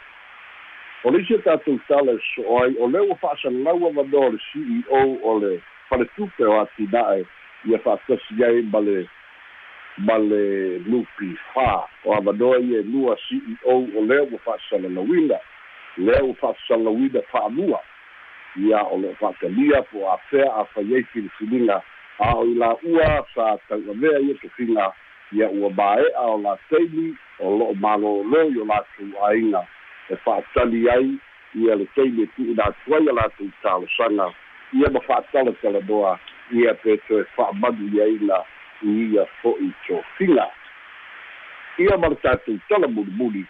o 1.04 1.10
le 1.10 1.22
isi 1.22 1.38
tatou 1.38 1.78
tala 1.88 2.12
e 2.12 2.18
so'o 2.34 2.64
ai 2.64 2.74
o 2.80 2.88
lea 2.88 3.02
ua 3.02 3.16
fa'asalalaua 3.16 3.92
manoa 3.92 4.30
le 4.30 4.38
ceo 4.52 5.18
o 5.22 5.38
le 5.38 5.60
faletupe 5.88 6.44
o 6.44 6.60
atina'e 6.60 7.24
ia 7.64 7.78
fa'atasi 7.78 8.44
ai 8.44 8.62
ma 8.62 8.80
le 8.80 9.06
ma 9.98 10.18
le 10.18 10.78
lupi 10.78 11.36
fā 11.52 11.84
o 12.04 12.14
avanoa 12.16 12.58
ia 12.58 12.80
e 12.80 12.82
lua 12.82 13.16
ceo 13.28 13.78
o 13.94 14.04
lea 14.04 14.22
ua 14.22 14.38
fa'asalalauina 14.38 15.38
lea 15.96 16.24
ua 16.24 16.34
fa'asalalauina 16.34 17.22
fa'alua 17.32 17.80
ia 18.56 18.82
o 18.82 18.98
lo'o 18.98 19.14
fa'atalia 19.20 19.82
po 19.82 20.12
afea 20.12 20.54
afai 20.56 20.94
ai 20.94 21.04
filifiliga 21.12 21.82
a 22.18 22.34
o 22.36 22.44
i 22.44 22.54
la'ua 22.54 23.24
sa 23.34 23.56
tau'avea 23.68 24.20
ia 24.20 24.34
tofiga 24.34 24.92
ia 25.32 25.48
ua 25.48 25.70
māe'a 25.70 26.26
o 26.28 26.38
lataili 26.38 27.14
o 27.38 27.56
lo'o 27.58 27.74
malōloi 27.74 28.60
o 28.60 28.64
latou 28.64 29.24
aiga 29.28 29.66
e 30.08 30.16
fa'atali 30.16 30.90
ai 30.90 31.18
ia 31.54 31.76
le 31.76 31.86
taimi 31.94 32.22
e 32.22 32.26
tu'u 32.36 32.54
natu 32.54 32.94
ai 32.94 33.08
a 33.08 33.12
latou 33.12 33.50
talosaga 33.62 34.32
ia 34.72 34.90
ma 34.90 35.00
fa'atala 35.00 35.52
talanoa 35.52 36.18
ia 36.52 36.74
pe 36.74 36.96
toe 37.08 37.24
fa'amanu 37.36 37.88
i 37.96 38.02
aina 38.02 38.44
i 38.82 39.12
ia 39.12 39.26
fo'i 39.42 39.72
tofiga 39.86 40.46
ia 41.78 41.96
ma 41.96 42.08
le 42.08 42.16
tatou 42.16 42.58
tala 42.68 42.88
mulimuli 42.88 43.44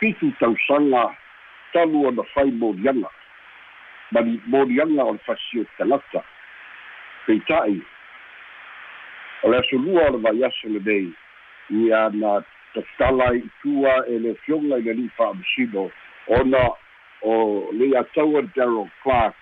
fitu 0.00 0.32
tausaga 0.40 1.14
talu 1.72 2.06
ona 2.06 2.22
fai 2.34 2.50
moliaga 2.50 3.10
ma 4.12 4.20
li 4.20 4.40
moliaga 4.46 5.04
o 5.04 5.12
le 5.12 5.18
fasio 5.26 5.64
tagata 5.78 6.22
peita'i 7.26 7.80
o 9.42 9.50
le 9.50 9.58
asolua 9.58 10.08
o 10.08 10.12
le 10.16 10.18
vaiaso 10.18 10.68
lenei 10.68 11.12
ia 11.70 12.10
na 12.10 12.42
tatala 12.74 13.34
i 13.34 13.42
tua 13.62 14.06
e 14.06 14.18
le 14.18 14.34
fioga 14.34 14.78
i 14.78 14.82
le 14.82 14.92
li'i 14.92 15.10
fa'amasino 15.16 15.90
ona 16.26 16.70
o 17.22 17.68
le 17.72 17.92
ataua 17.98 18.42
daryl 18.56 18.88
clark 19.02 19.34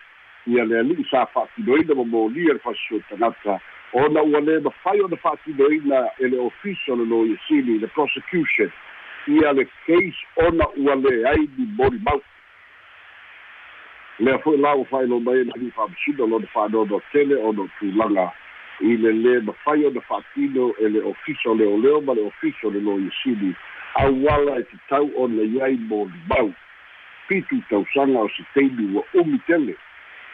ia 0.47 0.65
le 0.65 0.79
ali'i 0.79 1.05
sa 1.11 1.27
fa'atinoina 1.27 1.95
ma 1.95 2.05
molia 2.05 2.53
le 2.53 2.59
fasio 2.59 3.01
tagata 3.09 3.61
ona 3.93 4.23
ua 4.23 4.41
lē 4.41 4.61
mafai 4.63 5.01
ona 5.01 5.17
fa'atinoina 5.17 5.99
e 6.19 6.29
le 6.29 6.39
ofisa 6.39 6.97
le 6.97 7.05
lo 7.05 7.27
iasili 7.27 7.79
le 7.79 7.87
prosecution 7.87 8.71
ia 9.29 9.53
le 9.53 9.65
case 9.87 10.27
ona 10.37 10.67
ua 10.77 10.95
leai 10.95 11.49
ni 11.59 11.67
molimau 11.77 12.23
lea 14.19 14.39
fo'i 14.39 14.57
la 14.57 14.75
ua 14.75 14.85
fa'ailo 14.85 15.21
mai 15.21 15.45
na 15.45 15.53
li'i 15.57 15.71
fa'amasino 15.71 16.27
lona 16.27 16.47
fa'anono 16.47 17.01
tele 17.13 17.35
ona 17.35 17.69
tulaga 17.79 18.33
i 18.81 18.97
le 18.97 19.13
lē 19.13 19.43
mafai 19.45 19.85
ona 19.87 20.01
fa'atino 20.01 20.73
e 20.79 20.89
le 20.89 21.01
ofisa 21.01 21.51
o 21.51 21.55
leoleo 21.55 22.01
ma 22.01 22.15
le 22.15 22.23
ofisa 22.23 22.67
o 22.67 22.71
le 22.71 22.81
lo 22.81 22.99
iasili 23.01 23.55
auala 23.95 24.59
e 24.59 24.63
tatau 24.63 25.11
ona 25.17 25.43
iai 25.43 25.77
molimau 25.77 26.53
pitu 27.29 27.61
tausaga 27.71 28.19
o 28.19 28.29
se 28.29 28.43
taimi 28.55 28.95
ua 28.95 29.03
umi 29.15 29.39
tele. 29.47 29.77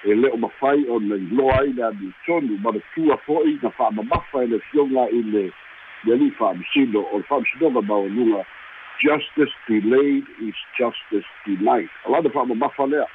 E 0.04 0.14
le 0.14 0.28
o 0.28 0.36
mafai 0.36 0.84
ona 0.88 1.16
iloa 1.16 1.60
ai 1.60 1.72
le 1.72 1.84
amiutonu 1.84 2.58
ma 2.58 2.70
le 2.70 2.82
tua 2.94 3.16
fo'i 3.16 3.58
na 3.62 3.70
fa'amamafa 3.70 4.44
e 4.44 4.46
le 4.46 4.58
fioga 4.58 5.08
i 5.10 5.22
le 5.22 5.50
le 6.04 6.16
li'i 6.16 6.30
fa'amasino 6.30 7.00
o 7.12 7.18
le 7.18 7.24
fa'amasinoga 7.24 7.82
maoluga 7.82 8.44
justice 9.00 9.52
delayed 9.68 10.24
is 10.42 10.54
justice 10.78 11.26
denied. 11.46 11.88
Alana 12.06 12.30
fa'amamafa 12.30 12.86
lea 12.86 13.06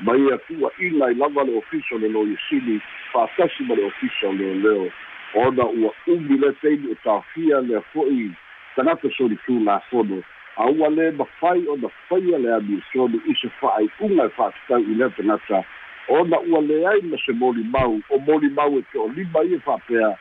ma 0.00 0.16
ia 0.16 0.38
tu'aina 0.38 1.10
i 1.10 1.14
lava 1.14 1.44
le 1.44 1.58
ofisa 1.58 1.94
o 1.94 1.98
le 1.98 2.08
lo 2.08 2.26
iasili 2.26 2.80
fa'atasi 3.12 3.64
ma 3.64 3.74
le 3.74 3.84
ofisa 3.84 4.28
o 4.28 4.32
leoleo 4.32 4.90
ona 5.34 5.64
ua 5.66 5.90
umi 6.06 6.38
le 6.38 6.52
taimi 6.52 6.92
o 6.92 6.96
tafia 7.04 7.60
lea 7.60 7.80
fo'i 7.92 8.30
tagata 8.76 9.08
solitū 9.08 9.64
lafono 9.64 10.22
aua 10.56 10.88
lē 10.88 11.12
mafai 11.16 11.68
ona 11.68 11.88
faia 12.08 12.38
le 12.38 12.54
amiutonu 12.54 13.20
i 13.26 13.34
se 13.34 13.48
fa'ai'uga 13.60 14.24
e 14.24 14.34
fa'atatau 14.36 14.82
i 14.82 14.94
lea 14.94 15.10
tagata 15.10 15.64
ona 16.08 16.40
ua 16.40 16.60
leai 16.60 17.02
ma 17.02 17.16
se 17.26 17.32
molimau 17.32 18.00
o 18.10 18.18
molimau 18.18 18.78
e 18.78 18.82
to'olima 18.92 19.44
ia 19.44 19.60
fa'apea 19.60 20.16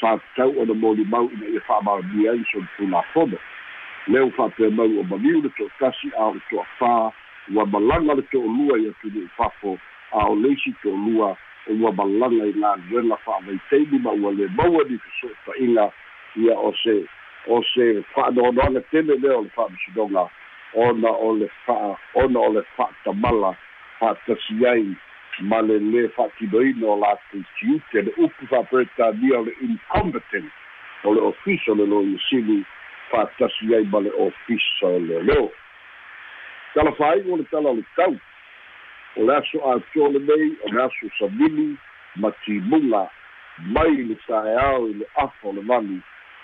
fatatau 0.00 0.54
ona 0.62 0.74
molimau 0.74 1.30
ina 1.34 1.46
ia 1.46 1.60
fa'amaonia 1.60 2.32
ai 2.32 2.44
solitū 2.52 2.90
lafono 2.90 3.38
lea 4.06 4.24
ua 4.24 4.30
fa'apea 4.30 4.70
mau 4.70 5.00
o 5.00 5.02
mamiu 5.02 5.42
le 5.42 5.50
to'atasi 5.58 6.10
a 6.18 6.24
o 6.30 6.34
le 6.34 6.40
to'afā 6.50 7.12
ua 7.54 7.66
malaga 7.66 8.14
le 8.14 8.22
to'olua 8.22 8.78
ia 8.78 8.92
tunu 9.02 9.28
fafo 9.36 9.78
a 10.12 10.26
o 10.30 10.34
leisi 10.36 10.72
to'olua 10.82 11.36
ua 11.66 11.92
malaga 11.92 12.46
i 12.46 12.52
galuega 12.52 13.16
fa'avaitaimi 13.24 13.98
ma 13.98 14.12
ua 14.12 14.32
le 14.32 14.48
maua 14.56 14.84
ni 14.88 14.98
feso'ota'iga 14.98 15.90
ia 16.36 16.54
o 16.54 16.72
se 16.82 17.04
o 17.46 17.62
se 17.62 18.02
fa'anoanoaga 18.14 18.80
tele 18.90 19.16
lea 19.16 19.38
o 19.38 19.42
le 19.42 19.50
fa'amasinoga 19.56 20.28
ona 20.74 21.10
o 21.10 21.34
le 21.36 21.48
fa'a 21.66 21.96
ona 22.14 22.40
o 22.40 22.52
le 22.52 22.62
fa'atamala 22.76 23.56
fa'atasi 23.98 24.66
ai 24.66 24.86
ma 25.40 25.60
le 25.62 25.78
lē 25.78 26.08
fa'atinoina 26.14 26.86
o 26.86 26.96
latou 27.00 27.42
tiute 27.58 28.02
le 28.06 28.12
upu 28.16 28.46
fa'aperetania 28.46 29.38
o 29.40 29.44
le 29.44 29.52
incompetent 29.60 30.50
o 31.04 31.14
le 31.14 31.20
ofisa 31.20 31.72
o 31.72 31.74
le 31.74 31.86
lo 31.86 32.02
iasili 32.02 32.62
fa'atasi 33.10 33.74
ai 33.74 33.84
ma 33.84 34.00
le 34.00 34.10
ofisa 34.18 34.86
o 34.86 34.98
leoleo 34.98 35.52
talafaiga 36.74 37.32
o 37.32 37.36
le 37.36 37.44
tala 37.50 37.70
o 37.70 37.74
le 37.74 37.84
tau 37.96 38.16
o 39.16 39.24
le 39.26 39.36
aso 39.36 39.58
atoa 39.72 40.08
lenei 40.08 40.56
o 40.64 40.72
le 40.72 40.82
aso 40.82 41.06
samili 41.18 41.76
ma 42.16 42.30
timuga 42.44 43.08
mai 43.58 43.96
le 44.08 44.16
saeao 44.26 44.88
i 44.88 44.94
le 44.94 45.06
afa 45.14 45.48
o 45.48 45.52
le 45.52 45.60
vali 45.60 46.00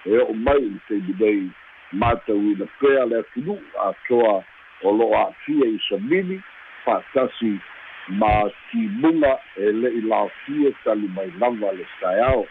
e 0.06 0.18
o'o 0.18 0.34
mai 0.34 0.62
i 0.62 0.70
le 0.70 0.78
taimi 0.88 1.14
nei 1.20 1.50
matou 1.92 2.40
ina 2.52 2.66
pea 2.80 3.04
le 3.06 3.18
atunu'u 3.18 3.60
atoa 3.88 4.44
o 4.82 4.92
lo'o 4.92 5.14
a'afia 5.16 5.66
i 5.66 5.78
samili 5.88 6.40
fa'atasi 6.84 7.58
ma 8.08 8.50
timuga 8.70 9.38
e 9.56 9.72
le'i 9.72 10.00
laofia 10.00 10.72
tali 10.84 11.08
mai 11.08 11.30
lava 11.38 11.72
le 11.72 11.86
saeao 12.00 12.46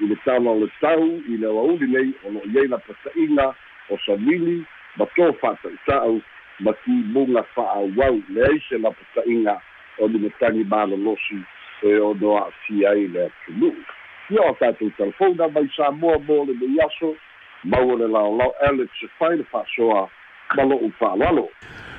i 0.00 0.06
le 0.06 0.16
tala 0.24 0.50
o 0.50 0.60
le 0.60 0.68
tau 0.80 1.06
i 1.28 1.36
le 1.36 1.46
auauli 1.46 1.86
nei 1.86 2.12
o 2.24 2.30
lo'o 2.30 2.46
iai 2.54 2.68
la 2.68 2.78
pata'iga 2.78 3.54
o 3.90 3.98
samili 4.06 4.64
ma 4.96 5.04
tō 5.16 5.32
fa'ata'uta'u 5.40 6.20
ma 6.60 6.72
timuga 6.84 7.42
fa'aauau 7.54 8.22
leai 8.28 8.60
se 8.68 8.78
lapata'iga 8.78 9.60
o 9.98 10.08
ni 10.08 10.18
matagi 10.18 10.64
malolosi 10.64 11.40
e 11.82 11.98
ono 11.98 12.36
a'afia 12.38 12.90
ai 12.90 13.08
le 13.08 13.26
atunu'u 13.26 13.82
ia 14.30 14.42
o 14.50 14.54
tatou 14.60 14.90
telefona 14.96 15.48
mai 15.48 15.68
sa 15.76 15.90
moa 15.90 16.18
mo 16.18 16.44
le 16.44 16.54
mei 16.54 16.80
aso 16.86 17.16
maua 17.64 17.98
le 17.98 18.06
laolao 18.08 18.54
alex 18.68 18.90
fai 19.18 19.36
le 19.36 19.44
fa'asoa 19.44 20.08
ma 20.56 20.64
lo'u 20.64 21.48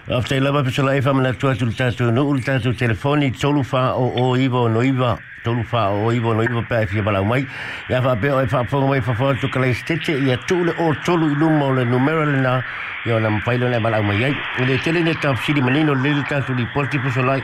fa'aloalo 0.08 0.18
After 0.20 0.40
lava 0.42 0.64
pe 0.64 0.72
sola 0.72 0.96
efa 0.96 1.14
mana 1.14 1.34
tua 1.34 1.56
tul 1.56 1.72
tatu 1.72 2.12
no 2.12 2.26
ul 2.30 2.42
tatu 2.42 2.74
telefoni 2.74 3.32
tolu 3.32 3.64
fa 3.64 3.94
o 3.96 4.12
o 4.16 4.36
ivo 4.36 4.68
no 4.68 4.82
iva 4.82 5.20
tolu 5.44 5.64
fa 5.64 5.90
o 5.90 6.12
ivo 6.12 6.34
no 6.34 6.42
iva 6.42 6.64
pe 6.68 6.86
fia 6.88 7.02
bala 7.02 7.24
mai 7.24 7.46
ya 7.90 8.02
fa 8.02 8.16
pe 8.16 8.30
o 8.30 8.46
fa 8.48 8.64
fonga 8.64 8.88
mai 8.88 9.02
fa 9.02 9.14
fa 9.14 9.34
tu 9.40 9.48
kala 9.50 9.74
stete 9.74 10.10
ya 10.26 10.38
tule 10.48 10.74
o 10.80 10.94
tolu 11.06 11.32
i 11.32 11.36
lumo 11.36 11.72
le 11.74 11.86
numero 11.86 12.26
le 12.26 12.42
na 12.42 12.64
yo 13.06 13.20
na 13.20 13.30
mfailo 13.30 13.70
le 13.70 13.80
bala 13.80 14.02
mai 14.02 14.24
ai 14.24 14.36
le 14.66 14.78
tele 14.80 15.04
ne 15.04 15.14
tap 15.14 15.38
sidi 15.46 15.62
manino 15.62 15.94
le 15.94 16.24
tatu 16.28 16.54
di 16.56 16.66
porti 16.74 16.98
pe 16.98 17.10
sola 17.12 17.40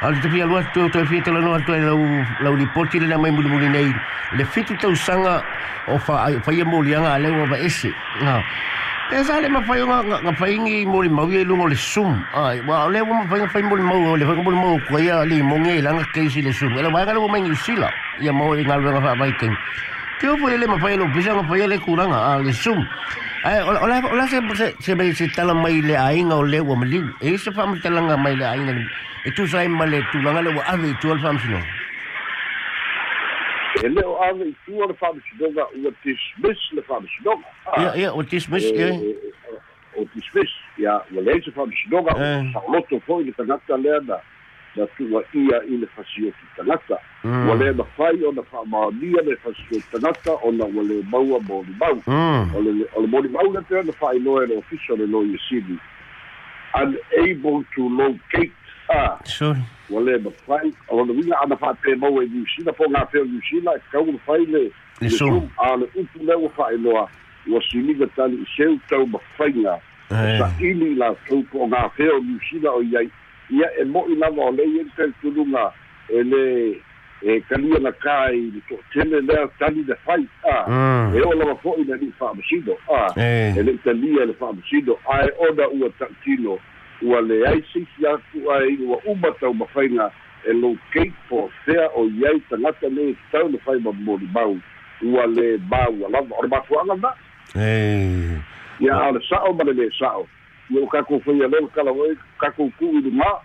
al 0.00 0.20
te 0.20 0.28
fia 0.28 0.46
lua 0.46 0.62
tu 0.72 0.88
tu 0.88 1.04
fia 1.06 1.22
tele 1.22 1.40
no 1.40 1.58
tu 1.60 1.72
lau 1.72 2.00
lau 2.40 2.56
di 2.56 2.66
porti 2.66 2.98
le 2.98 3.06
na 3.06 3.18
mai 3.18 3.30
mulu 3.30 3.48
mulu 3.48 3.68
nei 3.68 3.92
le 4.32 4.44
fitu 4.44 4.76
tau 4.76 4.94
sanga 4.94 5.42
o 5.86 5.98
fa 5.98 6.30
fa 6.42 6.52
ia 6.52 6.64
mo 6.64 6.80
lianga 6.82 7.18
le 7.18 7.28
o 7.28 7.46
ba 7.46 7.56
ese 7.58 7.92
na 8.22 8.40
E 9.06 9.22
sa 9.22 9.38
le 9.38 9.46
mawhai 9.46 9.80
o 9.82 9.86
nga 9.86 10.32
whaingi 10.34 10.84
mori 10.84 11.08
mau 11.08 11.30
i 11.30 11.44
lungo 11.44 11.68
le 11.68 11.76
sum. 11.76 12.10
Ai, 12.34 12.58
wa 12.66 12.90
le 12.90 13.00
wa 13.06 13.22
mawhai 13.22 13.38
nga 13.38 13.62
mori 13.62 13.82
mau, 13.82 14.16
le 14.16 14.24
whainga 14.26 14.42
mori 14.42 14.56
mau 14.56 14.80
kua 14.88 14.98
ia 15.00 15.22
li 15.24 15.40
monge 15.42 15.80
langa 15.80 16.02
keisi 16.12 16.42
le 16.42 16.50
sum. 16.52 16.74
Ele 16.74 16.90
waiga 16.90 17.14
le 17.14 17.20
wa 17.22 17.28
maingi 17.28 17.54
sila. 17.54 17.88
Ia 18.20 18.32
mau 18.32 18.50
i 18.58 18.64
ngalwe 18.66 18.90
nga 18.90 18.98
wha 18.98 19.14
mai 19.14 19.30
ken. 19.38 19.54
Te 20.18 20.26
opo 20.26 20.50
le 20.50 20.66
mawhai 20.66 20.96
lo 20.98 21.06
pisa 21.14 21.38
nga 21.38 21.46
whai 21.46 21.68
le 21.68 21.78
kuranga 21.78 22.18
a 22.18 22.42
le 22.42 22.52
sum. 22.52 22.82
Ai, 23.44 23.62
ola 23.62 24.02
ola 24.10 24.26
se 24.26 24.42
se 24.58 24.74
se 24.80 24.94
me 24.96 25.14
se 25.14 25.28
tala 25.30 25.54
mai 25.54 25.80
le 25.80 25.94
ainga 25.94 26.34
o 26.34 26.42
le 26.42 26.58
wa 26.58 26.74
mali. 26.74 26.98
E 27.22 27.38
se 27.38 27.52
fa 27.52 27.64
mai 27.64 27.78
tala 27.78 28.02
mai 28.16 28.34
le 28.34 28.42
ainga. 28.42 28.74
E 29.24 29.30
tu 29.30 29.46
sai 29.46 29.68
mai 29.68 29.86
le 29.86 30.02
tu 30.10 30.18
langa 30.18 30.42
le 30.42 30.50
wa 30.50 30.62
ave 30.66 30.90
tu 30.98 31.12
al 31.12 31.20
fam. 31.20 31.38
E 33.84 33.88
leo 33.88 34.22
ave 34.22 34.48
i 34.48 34.54
tu 34.64 34.72
le 34.72 34.94
whamasinoga 35.00 35.66
ua 35.76 35.90
dismiss 36.04 36.72
le 36.72 36.82
whamasinoga. 36.88 37.44
Ja, 37.76 37.96
ja, 37.96 38.12
o 38.12 38.22
dismiss, 38.22 38.64
ja. 38.72 38.88
O 39.96 40.04
dismiss, 40.14 40.50
ja, 40.78 41.02
ua 41.12 41.22
le 41.22 41.42
se 41.42 41.50
whamasinoga, 41.56 42.14
o 42.66 43.00
foi 43.06 43.24
le 43.24 43.32
tangata 43.32 43.76
lea 43.76 44.00
na 44.00 44.20
na 44.76 44.86
tua 44.86 45.22
ia 45.32 45.62
i 45.64 45.76
le 45.76 45.86
fasio 45.86 46.30
ki 46.30 46.46
tangata. 46.56 46.98
Ua 47.24 47.54
le 47.54 47.72
na 47.72 47.84
whai 47.96 48.24
o 48.24 48.32
na 48.32 48.42
whamaonia 48.52 49.22
le 49.22 49.36
fasio 49.36 49.80
ki 49.80 49.88
tangata 49.92 50.32
o 50.42 50.50
na 50.52 50.64
ua 50.64 50.82
le 50.82 51.02
maua 51.02 51.38
mōni 51.40 51.76
mau. 51.80 52.00
O 52.56 52.60
le 52.60 53.08
mōni 53.08 53.30
mau 53.30 53.52
le 53.52 53.60
pēr 53.60 53.84
na 53.84 53.92
whai 54.00 54.18
noe 54.18 54.46
le 54.46 54.56
official 54.56 54.98
le 54.98 55.06
loia 55.06 55.38
sini. 55.48 55.78
Unable 56.74 57.64
to 57.74 57.88
locate 57.88 58.52
Ah. 58.88 59.18
Sorry. 59.24 59.62
Wale 59.90 60.18
ma 60.18 60.30
fai, 60.46 60.72
o 60.88 61.02
le 61.04 61.12
winga 61.12 61.36
ana 61.42 61.56
fa 61.56 61.74
pe 61.82 61.94
mo 61.94 62.20
e 62.20 62.26
New 62.26 62.44
Zealand, 62.56 62.76
po 62.76 62.84
ngā 62.90 63.04
peo 63.10 63.24
New 63.24 63.40
Zealand, 63.50 63.80
ka 63.92 64.00
u 64.00 64.18
fai 64.26 64.42
le, 64.46 64.70
le 65.00 65.08
zoom, 65.08 65.50
a 65.62 65.76
le 65.76 65.86
upu 65.94 66.24
le 66.26 66.34
wa 66.34 66.48
fai 66.56 66.76
loa, 66.76 67.06
wa 67.46 67.60
siniga 67.70 68.06
tali 68.16 68.34
i 68.42 68.46
seu 68.56 68.74
tau 68.90 69.06
ma 69.06 69.18
fai 69.36 69.52
ngā, 69.54 69.76
sa 70.10 70.50
ili 70.58 70.94
la 70.98 71.12
tau 71.28 71.42
po 71.52 71.68
ngā 71.70 71.84
peo 71.96 72.18
New 72.18 72.38
Zealand 72.50 72.74
o 72.74 72.82
iai, 72.82 73.06
ia 73.50 73.70
e 73.78 73.84
mo 73.84 74.02
i 74.10 74.18
lama 74.18 74.42
o 74.42 74.50
le 74.50 74.66
i 74.66 74.80
en 74.82 74.90
kai 74.96 75.06
tulunga, 75.22 75.70
e 76.10 76.22
le, 76.26 76.42
e 77.22 77.40
kalia 77.46 77.78
na 77.78 77.92
kai, 78.02 78.34
ni 78.50 78.60
to 78.68 78.74
tele 78.92 79.22
lea 79.22 79.46
tali 79.58 79.86
de 79.86 79.94
fai, 80.02 80.26
ah, 80.50 80.66
e 81.14 81.22
o 81.22 81.30
lama 81.30 81.54
fo 81.62 81.78
i 81.78 81.84
na 81.86 81.94
ni 81.94 82.10
fa 82.18 82.34
amasido, 82.34 82.74
ah, 82.90 83.06
e 83.54 83.62
le 83.62 83.78
talia 83.86 84.26
le 84.26 84.34
fa 84.34 84.50
amasido, 84.50 84.98
a 85.06 85.22
e 85.22 85.30
oda 85.46 85.68
ua 85.70 85.90
tantino, 85.94 86.58
ua 87.02 87.20
leai 87.20 87.64
sisi 87.72 88.06
atu 88.06 88.52
ai 88.52 88.76
ua 88.80 88.96
uma 89.04 89.30
tau 89.40 89.54
mawhainga 89.54 90.10
e 90.48 90.52
locate 90.52 91.12
po 91.28 91.50
fea 91.64 91.88
o 91.94 92.08
iai 92.08 92.40
tangata 92.48 92.88
le 92.88 93.16
tau 93.32 93.48
le 93.48 93.58
whai 93.66 93.78
mamori 93.78 94.28
mau. 94.32 94.56
Ua 95.02 95.26
le 95.26 95.58
mau 95.68 95.92
a 96.06 96.08
lava 96.08 96.34
o 96.38 96.42
le 96.42 96.48
mafuanga 96.48 96.94
na 96.96 97.10
ia 98.80 98.94
a 98.96 99.12
le 99.12 99.20
sao 99.28 99.52
ma 99.52 99.64
le 99.64 99.72
le 99.72 99.90
sao. 99.98 100.26
Ia 100.70 100.80
o 100.82 100.86
kako 100.86 101.20
whaia 101.26 101.48
leo 101.48 101.68
kala 101.74 101.92
wai 101.92 102.16
kako 102.40 102.70
ku 102.78 102.84
i 102.96 103.00
lunga 103.04 103.42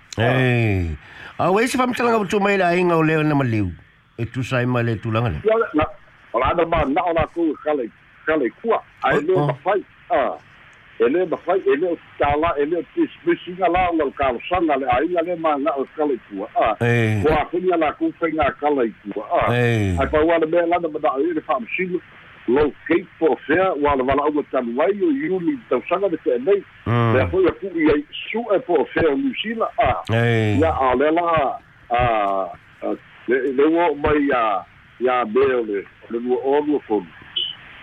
a 1.37 1.51
wei 1.51 1.67
se 1.67 1.77
whamtalanga 1.77 2.27
tu 2.29 2.39
mai 2.39 2.57
la 2.57 2.75
inga 2.75 2.95
o 2.95 3.03
leo 3.03 3.23
na 3.23 3.35
maliu. 3.35 3.71
E 4.17 4.25
tu 4.25 4.43
sai 4.43 4.65
ma 4.65 4.81
le 4.81 4.95
tulanga 4.95 5.29
le. 5.29 5.39
O 6.33 6.39
la 6.39 6.47
ana 6.51 6.65
ma 6.65 6.85
na 6.85 7.01
o 7.03 7.13
la 7.13 7.27
ku 7.33 7.55
kale 7.63 7.89
kale 8.25 8.49
kua. 8.61 8.79
Ai 9.03 9.19
leo 9.19 9.47
mawhai. 9.47 9.83
Ah 10.09 10.37
ele 11.01 11.25
ma 11.25 11.37
fai 11.37 11.61
ele 11.65 11.87
o 11.87 11.97
tala 12.19 12.53
ele 12.57 12.77
o 12.77 12.83
tis 12.93 13.09
misinga 13.25 13.67
la 13.67 13.89
o 13.89 14.11
ka 14.11 14.31
sanga 14.49 14.77
le 14.77 14.85
ainga 14.85 15.21
le 15.21 15.35
ma 15.35 15.57
na 15.57 15.71
o 15.75 15.85
kala 15.97 16.13
tua 16.29 16.47
a. 16.55 16.75
Ko 17.23 17.29
a 17.33 17.45
kunya 17.49 17.77
la 17.77 17.91
ku 17.93 18.13
fenga 18.19 18.53
kala 18.61 18.85
tua 19.01 19.25
a. 19.33 19.51
Ai 19.51 20.07
pa 20.07 20.19
wala 20.21 20.45
me 20.45 20.61
la 20.67 20.77
da 20.79 21.11
ele 21.17 21.41
fa 21.41 21.59
msilo 21.59 21.99
lo 22.47 22.71
ke 22.87 23.05
po 23.19 23.37
fea 23.47 23.73
wala 23.81 24.03
wala 24.03 24.23
o 24.25 24.43
tan 24.51 24.75
wai 24.75 24.91
o 25.01 25.09
yuli 25.13 25.57
to 25.69 25.81
sanga 25.89 26.09
de 26.09 26.17
te 26.17 26.37
nei 26.37 26.61
le 27.13 27.27
fo 27.29 27.41
ya 27.41 27.51
ku 27.61 27.67
ia 27.77 27.93
su 28.31 28.41
e 28.55 28.59
po 28.59 28.85
fea 28.93 29.09
o 29.09 29.15
musila 29.15 29.69
a 29.77 30.03
ya 30.61 30.71
a 30.73 30.95
le 30.95 31.11
la 31.11 31.57
a 31.89 31.99
le 33.27 33.37
le 33.57 33.65
wo 33.65 33.93
mai 33.95 34.27
ya 34.27 34.65
ya 34.99 35.25
bele 35.25 35.85
le 36.09 36.17
wo 36.25 36.35
o 36.49 36.79
fo 36.87 37.05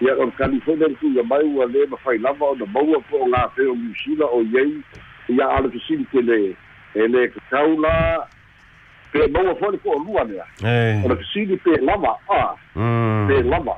ia 0.00 0.14
o 0.14 0.30
California 0.30 0.88
ku 1.00 1.06
ia 1.10 1.22
mai 1.22 1.44
ua 1.44 1.66
le 1.66 1.86
mawhai 1.86 2.18
lava 2.18 2.44
o 2.44 2.54
na 2.54 2.66
maua 2.66 3.00
po 3.10 3.16
o 3.18 3.26
ngā 3.26 3.50
wheo 3.56 3.74
New 3.74 4.26
o 4.30 4.42
iei 4.42 4.82
ia 5.28 5.48
ala 5.50 5.68
fisili 5.70 6.04
ke 6.12 6.22
le 6.22 6.56
e 6.94 7.08
le 7.08 7.28
kakau 7.28 7.80
la 7.80 8.26
pe 9.12 9.26
maua 9.26 9.54
fone 9.58 9.78
ko 9.78 9.90
o 9.90 9.98
lua 9.98 10.24
nea 10.24 10.46
o 11.04 11.08
na 11.08 11.16
fisili 11.16 11.56
pe 11.56 11.80
lava 11.82 12.14
a 12.30 12.54
pe 13.28 13.42
lava 13.42 13.74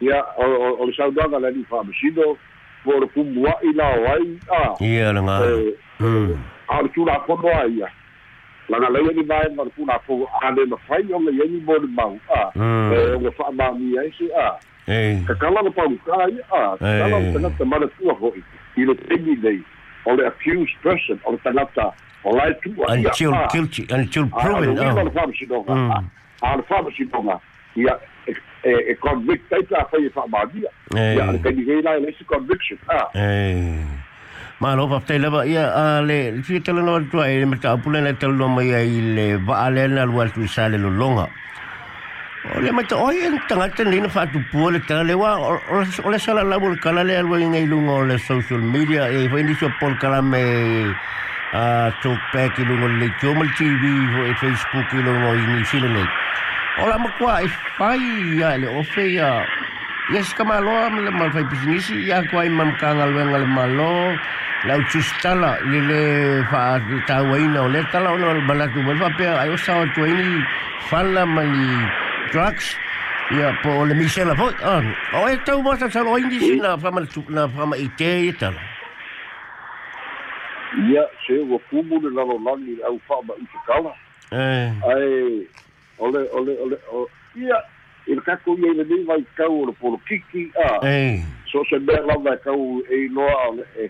ia 0.00 0.24
o 0.38 0.86
le 0.86 0.92
saudaga 0.96 1.38
le 1.38 1.50
ni 1.50 1.64
whamasino 1.70 2.36
po 2.84 3.00
le 3.00 3.06
kumua 3.06 3.52
i 3.62 3.72
la 3.72 3.84
o 3.84 4.04
ai 4.16 4.38
a 4.48 4.62
ia 4.80 5.12
le 5.12 5.20
ngā 5.20 5.36
a 6.68 6.82
le 6.82 6.88
tūna 6.96 7.20
kono 7.28 7.52
a 7.52 7.68
ia 7.68 7.88
langa 8.68 8.88
leia 8.88 9.12
ni 9.12 9.22
mai 9.28 9.52
ma 9.54 9.68
le 9.68 9.70
tūna 9.76 10.00
kono 10.08 10.24
a 10.40 10.50
le 10.56 10.64
mawhai 10.72 11.04
o 11.12 11.20
le 11.20 11.32
iei 11.36 11.60
mo 11.60 11.76
le 11.76 11.86
mau 11.86 12.16
a 12.32 12.48
e 12.56 12.98
o 13.12 13.20
le 13.20 13.30
whaamami 13.38 13.98
ai 13.98 14.12
se 14.16 14.32
a 14.32 14.56
ka 15.26 15.34
kala 15.34 15.62
na 15.62 15.70
pau 15.70 15.88
kai 16.06 16.34
a 16.50 16.76
kala 16.78 17.20
na 17.20 17.32
tangata 17.32 17.64
mana 17.64 17.86
tua 17.98 18.14
hoi. 18.14 18.42
I 18.76 18.84
le 18.84 18.94
tegi 18.94 19.36
nei 19.42 19.62
o 20.06 20.14
le 20.14 20.26
accused 20.26 20.76
person 20.82 21.18
o 21.24 21.32
le 21.32 21.38
tangata 21.44 21.92
o 22.24 22.30
lai 22.36 22.52
tua 22.62 22.86
until 22.88 23.32
guilty 23.52 23.86
until 23.90 24.26
proven 24.26 24.78
a 24.78 24.92
le 25.02 25.10
whamasinonga 25.10 26.04
a 26.42 26.56
le 26.56 26.62
whamasinonga 26.68 27.40
ia 27.76 27.94
e 28.64 28.94
convict 29.00 29.52
ai 29.52 29.62
ta 29.70 29.86
whai 29.92 30.06
e 30.06 30.10
whamadia 30.14 30.70
ia 30.94 31.32
le 31.32 31.38
kani 31.38 31.64
gei 31.64 31.82
lai 31.82 32.00
leisi 32.00 32.24
conviction 32.24 32.78
Ma 34.60 34.74
lo 34.76 34.86
fa 34.88 35.00
tele 35.08 35.30
ba 35.30 35.46
ia 35.48 35.72
a 35.72 36.02
le 36.04 36.42
fi 36.44 36.60
tele 36.60 36.82
no 36.82 37.00
tua 37.08 37.28
e 37.28 37.44
me 37.44 37.56
ta 37.56 37.76
pule 37.76 38.00
na 38.00 38.12
tele 38.12 38.36
no 38.36 38.48
mai 38.48 38.74
ai 38.74 39.00
le 39.16 39.36
va 39.36 39.64
ale 39.64 39.88
na 39.88 40.04
lu 40.04 40.20
al 40.20 40.30
tu 40.32 40.46
sale 40.46 40.76
lo 40.76 40.90
longa 40.90 41.28
o 42.48 42.60
le 42.60 42.70
mata 42.72 42.96
o 42.96 43.10
en 43.12 43.36
tanga 43.48 43.68
tele 43.76 44.00
na 44.00 44.08
fa 44.08 44.24
tu 44.32 44.40
pu 44.50 44.70
le 44.70 44.80
tele 44.88 45.14
wa 45.22 45.36
o 45.36 46.08
le 46.10 46.18
sala 46.18 46.42
la 46.42 46.58
bol 46.58 46.76
kala 46.84 47.04
le 47.04 47.14
alwa 47.20 47.36
ngai 47.36 47.66
lungo 47.72 48.00
le 48.08 48.16
social 48.18 48.62
media 48.74 49.02
e 49.12 49.28
fa 49.28 49.42
ni 49.42 49.54
so 49.60 49.68
por 49.78 49.92
kala 50.00 50.22
me 50.22 50.40
a 51.52 51.92
to 52.02 52.10
pe 52.32 52.48
ki 52.56 52.64
lungo 52.64 52.88
le 53.00 53.08
chomal 53.20 53.48
tv 53.58 53.82
e 54.30 54.32
facebook 54.40 54.88
ki 54.90 55.04
lungo 55.06 55.30
ni 55.52 55.64
sile 55.70 55.88
le 55.96 56.04
o 56.80 56.88
la 56.88 56.96
ma 56.96 57.10
kwa 57.18 57.42
e 57.44 57.48
fai 57.76 58.00
ya 58.40 58.56
le 58.56 58.68
o 58.78 58.82
fe 58.82 59.04
ya. 59.20 59.44
Yes, 60.10 60.32
kamalo 60.34 60.72
am 60.74 60.96
le 61.04 61.10
mal 61.10 61.30
fai 61.30 61.44
pisinisi 61.44 62.08
ya 62.08 62.18
kwai 62.30 62.48
mam 62.48 62.74
kangal 62.80 63.14
wenga 63.14 63.38
le 63.38 63.46
malo. 63.46 64.16
La 64.66 64.74
uchustala 64.80 65.50
le 65.70 65.80
le 65.90 66.02
fa 66.50 66.80
ta 67.06 67.22
waina 67.22 67.68
le 67.68 67.80
tala 67.92 68.10
ono 68.16 68.40
balatu 68.48 68.80
fa 69.00 69.08
pe 69.16 69.24
ayo 69.28 69.56
sa 69.56 69.84
to 69.94 70.02
ini 70.08 70.42
fala 70.88 71.22
mali 71.26 72.09
drugs. 72.32 72.76
Ya 73.30 73.54
po 73.62 73.86
le 73.86 73.94
misela 73.94 74.34
po 74.34 74.50
ah 74.58 74.82
o 75.14 75.28
e 75.30 75.38
tau 75.46 75.62
mo 75.62 75.70
sa 75.78 75.86
o 75.86 76.18
indi 76.18 76.58
na 76.58 76.74
fama 76.74 77.06
na 77.30 77.46
fama 77.46 77.78
ite 77.78 78.26
ita 78.26 78.50
ia 80.90 81.06
se 81.26 81.38
o 81.38 81.58
kumu 81.70 82.02
le 82.02 82.10
lalo 82.10 82.42
langi 82.42 82.82
au 82.82 82.98
fama 83.06 83.34
i 83.38 83.46
kala 83.66 83.94
eh 84.34 84.74
ai 84.82 85.46
ole 86.02 86.26
ole 86.34 86.52
ole 86.58 86.76
ia 87.38 87.54
i 88.10 88.18
le 88.18 88.22
kako 88.26 88.58
ia 88.58 88.74
i 88.74 88.82
le 88.82 88.84
nei 88.84 89.06
vai 89.06 89.22
kau 89.38 89.62
o 89.62 89.66
le 89.70 89.72
polo 89.78 90.02
kiki 90.10 90.50
a 90.58 90.82
eh 90.82 91.22
so 91.46 91.62
se 91.70 91.78
mea 91.78 92.02
lava 92.02 92.34
e 92.34 92.42
kau 92.42 92.82
e 92.90 93.08
loa 93.14 93.62
e 93.78 93.86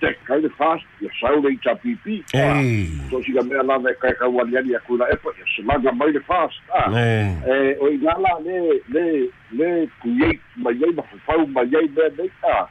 tek 0.00 0.18
kai 0.24 0.40
le 0.40 0.48
fast 0.58 0.84
ia 1.00 1.10
sau 1.20 1.40
le 1.40 1.52
itapipi 1.52 2.24
eh 2.34 2.86
so 3.10 3.22
si 3.22 3.32
ga 3.32 3.42
mea 3.42 3.62
lava 3.62 3.90
e 3.90 3.94
kai 4.00 4.12
kau 4.20 4.40
aliani 4.40 4.74
a 4.74 4.80
kuna 4.86 5.04
epa 5.12 5.30
ia 5.38 5.46
se 5.56 5.62
maga 5.62 5.92
mai 5.92 6.12
le 6.12 6.20
fast 6.20 6.60
a 6.74 6.90
eh 6.92 7.30
e 7.46 7.76
o 7.80 7.88
i 7.88 7.96
ngala 7.98 8.32
le 8.44 8.82
le 8.88 9.04
le 9.52 9.88
kuyei 10.02 10.38
mai 10.56 10.74
iei 10.74 10.92
ma 10.92 11.02
fafau 11.02 11.46
mai 11.46 11.66
iei 11.72 11.88
mea 11.96 12.08
nei 12.18 12.30
a 12.42 12.68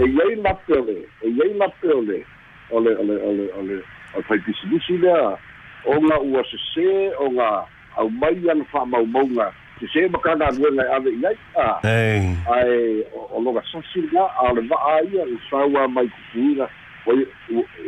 e 0.00 0.04
iei 0.04 0.34
lapele 0.44 0.98
e 1.22 1.28
iei 1.28 1.54
lapele 1.54 2.24
ole 2.70 2.90
ole 2.96 3.14
ole 3.28 3.44
ole 3.58 3.76
o 4.14 4.22
fai 4.22 4.38
pisinisi 4.38 4.98
lea 4.98 5.36
o 5.84 6.00
nga 6.00 6.20
ua 6.20 6.44
se 6.50 6.58
se 6.74 7.10
o 7.18 7.30
nga 7.30 7.64
au 7.96 8.10
mai 8.10 8.36
ana 8.50 8.64
whaamaumaunga 8.72 9.52
se 9.92 10.08
makana 10.08 10.46
anuenga 10.48 10.82
e 10.84 10.92
ave 10.96 11.10
iai 11.10 11.36
a 11.56 11.80
eh 11.88 12.36
ai 12.52 13.04
o 13.34 13.40
loga 13.40 13.62
sasi 13.72 14.00
nga 14.12 14.24
a 14.42 14.52
le 14.52 14.60
vaa 14.68 15.00
ia 15.12 15.24
i 15.24 15.38
saua 15.50 15.88
mai 15.88 16.08
kupuina 16.08 16.68
o 17.06 17.12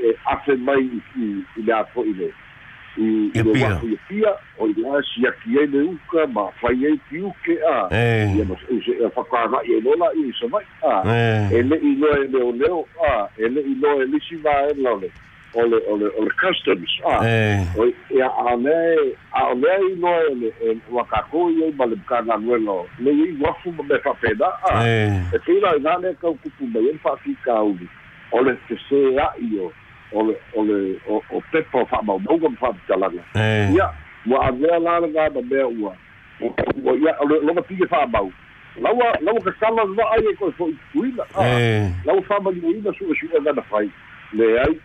e 0.05 0.17
afe 0.25 0.57
mai 0.57 0.83
i 0.83 1.01
i 1.57 1.63
le 1.63 1.73
ato 1.73 2.05
i 2.05 2.13
le 2.13 2.33
i 2.99 3.31
Ia 3.35 3.43
le 3.45 3.53
pia. 3.53 3.69
wafu 3.69 3.87
i 3.89 3.99
pia 4.09 4.33
o 4.59 4.67
i 4.69 4.73
le 4.73 5.03
si 5.15 5.27
aki 5.27 5.59
ei 5.59 5.67
le 5.67 5.83
uka 5.83 6.27
ma 6.27 6.49
fai 6.61 6.85
ei 6.85 6.99
ki 7.09 7.21
uke 7.21 7.59
a 7.73 7.89
ia 8.37 8.45
ma 8.45 8.57
e 8.71 9.07
whakana 9.17 9.59
i 9.65 9.73
e 9.77 9.81
lola 9.81 10.09
i 10.17 10.33
sa 10.41 10.47
mai 10.49 10.65
a 10.83 11.03
e 11.53 11.63
le 11.63 11.77
i 11.77 11.95
loe 11.97 12.27
leo 12.29 12.53
leo 12.53 12.87
a 13.11 13.29
e 13.37 13.49
le 13.49 13.61
i 13.61 13.75
loe 13.81 14.07
lisi 14.07 14.37
va 14.37 14.51
e 14.71 14.75
lole. 14.75 14.87
o 14.87 15.01
le 15.01 15.11
o 15.57 15.67
le 15.67 15.79
o 15.89 15.97
le 15.97 16.31
customs 16.41 16.93
a 17.05 17.25
eh. 17.25 17.65
o 17.79 17.87
ia 18.15 18.29
a 18.29 18.57
le 18.57 19.15
a 19.33 19.55
le 19.55 19.73
i 19.89 19.97
no 19.97 20.13
le 20.41 20.53
e 20.61 20.77
wa 20.91 21.05
ka 21.05 21.23
ko 21.31 21.49
i 21.51 21.73
ma 21.77 21.87
le 21.87 21.97
ka 22.07 22.21
na 22.21 22.37
no 22.37 22.57
le 22.99 23.11
i 23.11 23.37
wa 23.41 23.53
fu 23.63 23.73
me 23.73 23.99
fa 24.05 24.13
peda 24.21 24.53
a 24.71 24.87
eh. 24.87 25.23
e 25.33 25.39
te 25.39 25.61
la 25.61 25.73
na 25.79 25.97
le 25.99 26.15
ka 26.21 26.29
ku 26.29 26.51
pu 26.59 26.67
me 26.67 26.93
fa 27.03 27.17
fi 27.25 27.35
ka 27.45 27.63
u 27.63 27.77
o 28.33 28.43
le 28.43 28.57
se 28.69 29.01
a 29.19 29.33
i 29.41 29.59
o 29.59 29.73
o 30.13 30.23
le 30.23 30.99
o 31.09 31.23
o 31.31 31.43
pepo 31.53 31.87
fa 31.87 32.03
ma 32.03 32.19
mo 32.19 32.39
go 32.39 32.51
fa 32.61 32.73
ta 32.89 32.97
la 32.97 33.09
eh. 33.35 33.73
Ia 33.73 33.91
wa 34.27 34.47
a 34.47 34.51
le 34.51 34.79
la 34.79 35.01
la 35.01 35.09
ga 35.09 35.31
ba 35.31 35.41
be 35.43 35.63
ua. 35.63 35.97
O 36.41 36.53
o 36.85 36.97
ia 36.97 37.17
o 37.21 37.25
le 37.25 37.41
lo 37.41 37.55
ka 37.55 37.63
pi 37.63 37.81
fa 37.89 38.07
ba 38.07 38.21
laua 38.81 39.17
laua 39.21 39.41
kakala 39.41 39.85
vaai 39.85 40.27
e 40.31 40.35
koe 40.37 40.53
fo'i 40.53 40.77
tuina 40.93 41.25
e 41.41 41.89
lau 42.05 42.23
fa'amaliuina 42.29 42.93
su'esu'e 42.93 43.41
gana 43.45 43.63
fai 43.63 43.89
leai 44.33 44.77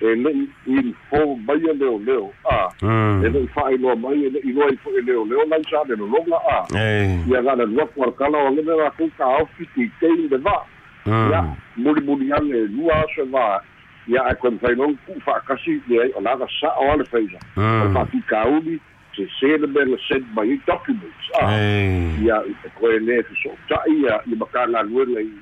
e 0.00 0.14
le'i 0.14 0.48
info 0.66 1.36
maia 1.46 1.72
leoleo 1.72 2.32
a 2.50 2.70
mm 2.82 3.24
e 3.24 3.28
le'i 3.28 3.48
fa'ailoa 3.54 3.96
mai 3.96 4.24
e 4.26 4.30
le'i 4.30 4.52
loa 4.52 4.70
i 4.70 4.76
fo'i 4.76 5.02
leoleo 5.02 5.44
lai 5.50 5.62
sa 5.70 5.82
le 5.88 5.96
lologa 5.96 6.38
a. 6.50 6.58
E 6.78 7.18
ia 7.30 7.42
gana 7.42 7.64
luaku 7.64 8.02
alakala 8.02 8.38
o 8.38 8.50
lele 8.50 8.76
lakou 8.76 9.10
kaofi 9.18 9.66
teitei 9.74 10.28
le 10.30 10.36
va. 10.36 10.62
Ia 11.06 11.42
mm 11.42 11.56
mulimuli 11.76 12.32
age 12.32 12.66
lua 12.74 12.94
aso 13.02 13.22
e 13.22 13.30
va. 13.30 13.60
Ia 14.08 14.22
e 14.30 14.34
koe 14.34 14.50
mafailogu 14.50 14.98
ku'u 15.06 15.20
fa'akasi 15.20 15.82
leai 15.88 16.12
o 16.14 16.20
laga 16.20 16.46
sa'o 16.60 16.92
ale 16.92 17.04
faisa 17.04 17.38
o 17.56 17.60
le 17.60 17.88
mm 17.88 17.94
fa'atikauli 17.94 18.80
sesē 19.18 19.58
le 19.58 19.66
mea 19.66 19.84
le 19.84 19.98
send 20.06 20.26
mai 20.34 20.50
ai 20.50 20.60
documents 20.66 21.26
a. 21.42 21.58
E 21.58 22.22
ia 22.22 22.38
e 22.46 22.70
koe 22.78 22.98
lē 22.98 23.22
feso'ota'i 23.26 23.98
ia 24.02 24.20
ia 24.26 24.36
makagaluega 24.36 25.20
i 25.20 25.32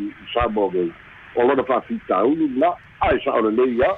i 0.00 0.08
i 0.08 0.10
samoa 0.32 0.72
gei 0.72 0.92
o 1.36 1.42
lona 1.42 1.64
fa'afitauli 1.64 2.48
la 2.58 2.72
ae 3.00 3.18
sa 3.24 3.36
o 3.36 3.42
lelei 3.46 3.82
a. 3.82 3.92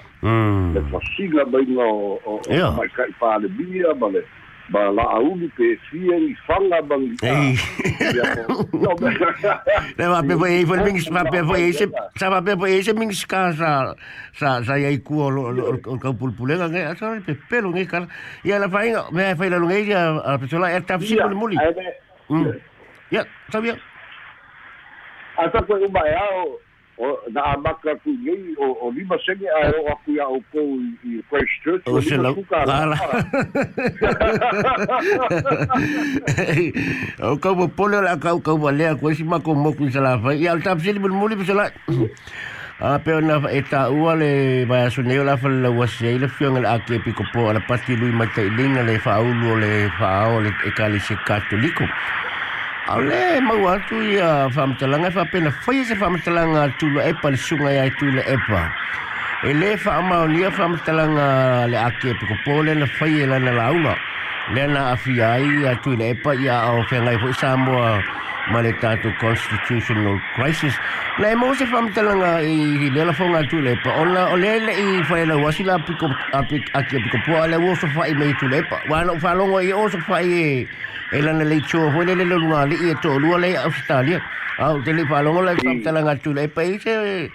Le 0.75 0.81
fasiga 0.91 1.45
maiga 1.47 1.85
o 1.85 2.19
o 2.27 2.41
maika'i 2.77 3.13
palemia 3.21 3.95
ma 4.01 4.09
le 4.15 4.25
ma 4.69 4.91
la'auli 4.93 5.49
pefia 5.57 6.17
i 6.17 6.35
faga 6.47 6.83
magi 6.83 7.17
Ei. 7.23 7.57
Le 9.97 10.09
va 10.09 10.21
pe 10.29 10.35
va 10.35 10.49
pe 10.83 11.73
sa 12.19 12.29
va 12.29 12.43
pe 12.43 12.83
sa 12.83 13.95
sa 14.35 14.63
sa 14.63 14.77
ia 14.77 14.93
ku 15.01 15.31
lo 15.31 15.51
lo 15.51 15.99
ka 15.99 16.13
pulpulenga 16.13 16.69
nge 16.69 16.99
sa 16.99 17.17
pe 17.25 17.35
pelo 17.49 17.71
nge 17.71 17.87
kala. 17.87 18.07
Ia 18.45 18.59
la 18.59 18.69
fai 18.69 18.93
me 19.13 19.35
fai 19.35 19.49
la 19.49 19.57
lunga 19.57 19.79
ia 19.79 20.21
a 20.25 20.39
pessoa 20.39 20.71
é 20.71 20.81
tá 20.81 20.99
fisi 20.99 21.17
muli 21.35 21.57
mm 22.29 22.53
ya 23.11 23.25
sabia 23.49 23.77
ata 25.37 25.63
koe 25.63 25.87
uma 25.87 26.01
e 26.09 26.15
ao 26.15 26.45
o 26.45 26.68
na 27.31 27.55
amaka 27.55 27.95
ku 28.03 28.11
ngai 28.11 28.55
o 28.59 28.67
o 28.83 28.91
lima 28.91 29.17
senge 29.23 29.47
a 29.47 29.71
o 29.71 29.87
aku 29.95 30.19
ia 30.19 30.27
o 30.27 30.41
ko 30.53 30.61
i 31.07 31.23
Christchurch 31.31 31.87
o 31.87 32.01
se 32.01 32.17
la 32.19 32.35
ala. 32.67 32.97
o 37.31 37.37
ka 37.39 37.55
mo 37.55 37.69
pole 37.69 38.03
la 38.03 38.19
ka 38.19 38.35
ka 38.43 38.53
va 38.55 38.71
le 38.75 38.95
ko 38.99 39.15
si 39.15 39.23
ma 39.23 39.39
ko 39.39 39.55
mo 39.55 39.73
ku 39.73 39.91
sa 39.91 40.01
la 40.01 40.19
pessoa 40.19 41.71
a 42.81 42.99
pe 42.99 43.11
ona 43.13 43.43
e 43.51 43.61
ta 43.63 43.91
ua 43.91 44.15
le 44.15 44.65
vai 44.65 44.91
so 44.91 45.03
ne 45.03 45.19
la 45.19 45.37
fa 45.37 45.49
la 45.49 45.71
wa 45.71 45.87
se 45.87 46.15
le 46.19 46.29
fiong 46.29 46.63
la 46.63 46.79
ke 46.79 47.03
pi 47.03 47.11
ko 47.11 47.25
po 47.33 47.51
la 47.53 47.59
pati 47.59 47.97
lui 47.97 48.13
ma 48.15 48.25
te 48.27 48.43
linga 48.55 48.83
le 48.87 48.99
fa 49.03 49.19
le 49.19 49.91
fa 49.99 50.31
o 50.31 50.39
le 50.41 50.55
e 50.65 50.71
ka 50.71 50.87
le 50.87 51.01
se 51.01 51.15
katoliko 51.27 51.83
a 52.89 52.97
le 53.09 53.41
ma 53.41 53.55
wa 53.65 53.77
tu 53.89 53.97
ia 54.01 54.49
fa 54.49 54.67
mtalanga 54.67 55.11
fa 55.11 55.25
pena 55.33 55.51
foi 55.51 55.85
se 55.85 55.95
fa 55.95 56.09
mtalanga 56.09 56.73
tu 56.81 56.89
le 56.95 57.01
e 57.11 57.13
pa 57.21 57.29
le 57.31 57.37
sunga 57.37 57.71
ia 57.73 57.85
tu 58.01 58.07
le 58.17 58.23
e 58.35 58.37
pa 58.49 58.63
e 59.45 59.53
le 59.61 59.77
fa 59.77 60.01
ma 60.01 60.25
o 60.25 60.27
nia 60.27 60.51
fa 60.51 60.69
mtalanga 60.73 61.27
le 61.69 61.77
ake 61.89 62.17
pi 62.19 62.25
ko 62.31 62.37
po 62.45 62.63
le 62.65 62.73
na 62.81 62.87
fai 62.97 63.27
la 63.29 63.39
na 63.39 63.53
launga 64.49 64.67
le 64.67 64.73
na 64.73 64.93
afia 64.93 65.33
ai 65.35 65.67
a 65.67 65.75
tu 65.83 65.97
le 65.97 66.11
e 66.11 66.15
pa 66.15 66.35
ia 66.35 66.73
o 66.73 66.83
fe 66.85 66.97
ngai 66.97 67.19
fo 67.19 67.33
Samoa 67.33 68.03
ma 68.51 68.63
le 68.63 68.73
tātou 68.81 69.13
constitutional 69.21 70.19
crisis. 70.35 70.75
Nei 71.19 71.35
mo 71.35 71.55
se 71.55 71.65
whamtalanga 71.65 72.41
i 72.41 72.89
le 72.91 73.05
la 73.05 73.13
whonga 73.13 73.49
tu 73.51 73.61
le 73.61 73.77
pa. 73.85 73.91
Ona 74.01 74.33
o 74.33 74.37
le 74.37 74.59
le 74.61 74.73
i 74.73 75.03
whae 75.11 75.27
la 75.27 75.37
wasi 75.37 75.65
la 75.65 75.79
piko 75.79 76.09
api 76.33 76.63
aki 76.75 76.97
piko 76.97 77.19
pua 77.27 77.47
le 77.47 77.57
wo 77.59 77.75
so 77.75 77.87
whae 77.97 78.15
mei 78.15 78.33
tu 78.41 78.49
le 78.49 78.63
pa. 78.63 78.81
Wana 78.89 79.13
o 79.13 79.17
whalongo 79.17 79.61
i 79.61 79.73
o 79.73 79.89
so 79.89 79.99
whae 80.09 80.25
e 80.25 80.67
e 81.13 81.21
lana 81.21 81.45
le 81.45 81.61
tō 81.61 81.93
hoi 81.93 82.07
le 82.07 82.15
le 82.15 82.25
lunga 82.25 82.65
li 82.67 82.77
i 82.77 82.91
e 82.91 82.95
tō 82.95 83.19
lua 83.21 83.39
le 83.39 83.57
Australia. 83.57 84.21
Au 84.59 84.81
te 84.81 84.93
le 84.93 85.05
whalongo 85.05 85.43
le 85.43 85.57
whamtalanga 85.65 86.17
tu 86.23 86.33
le 86.33 86.49
pa 86.49 86.65
i 86.65 86.79
se 86.79 87.31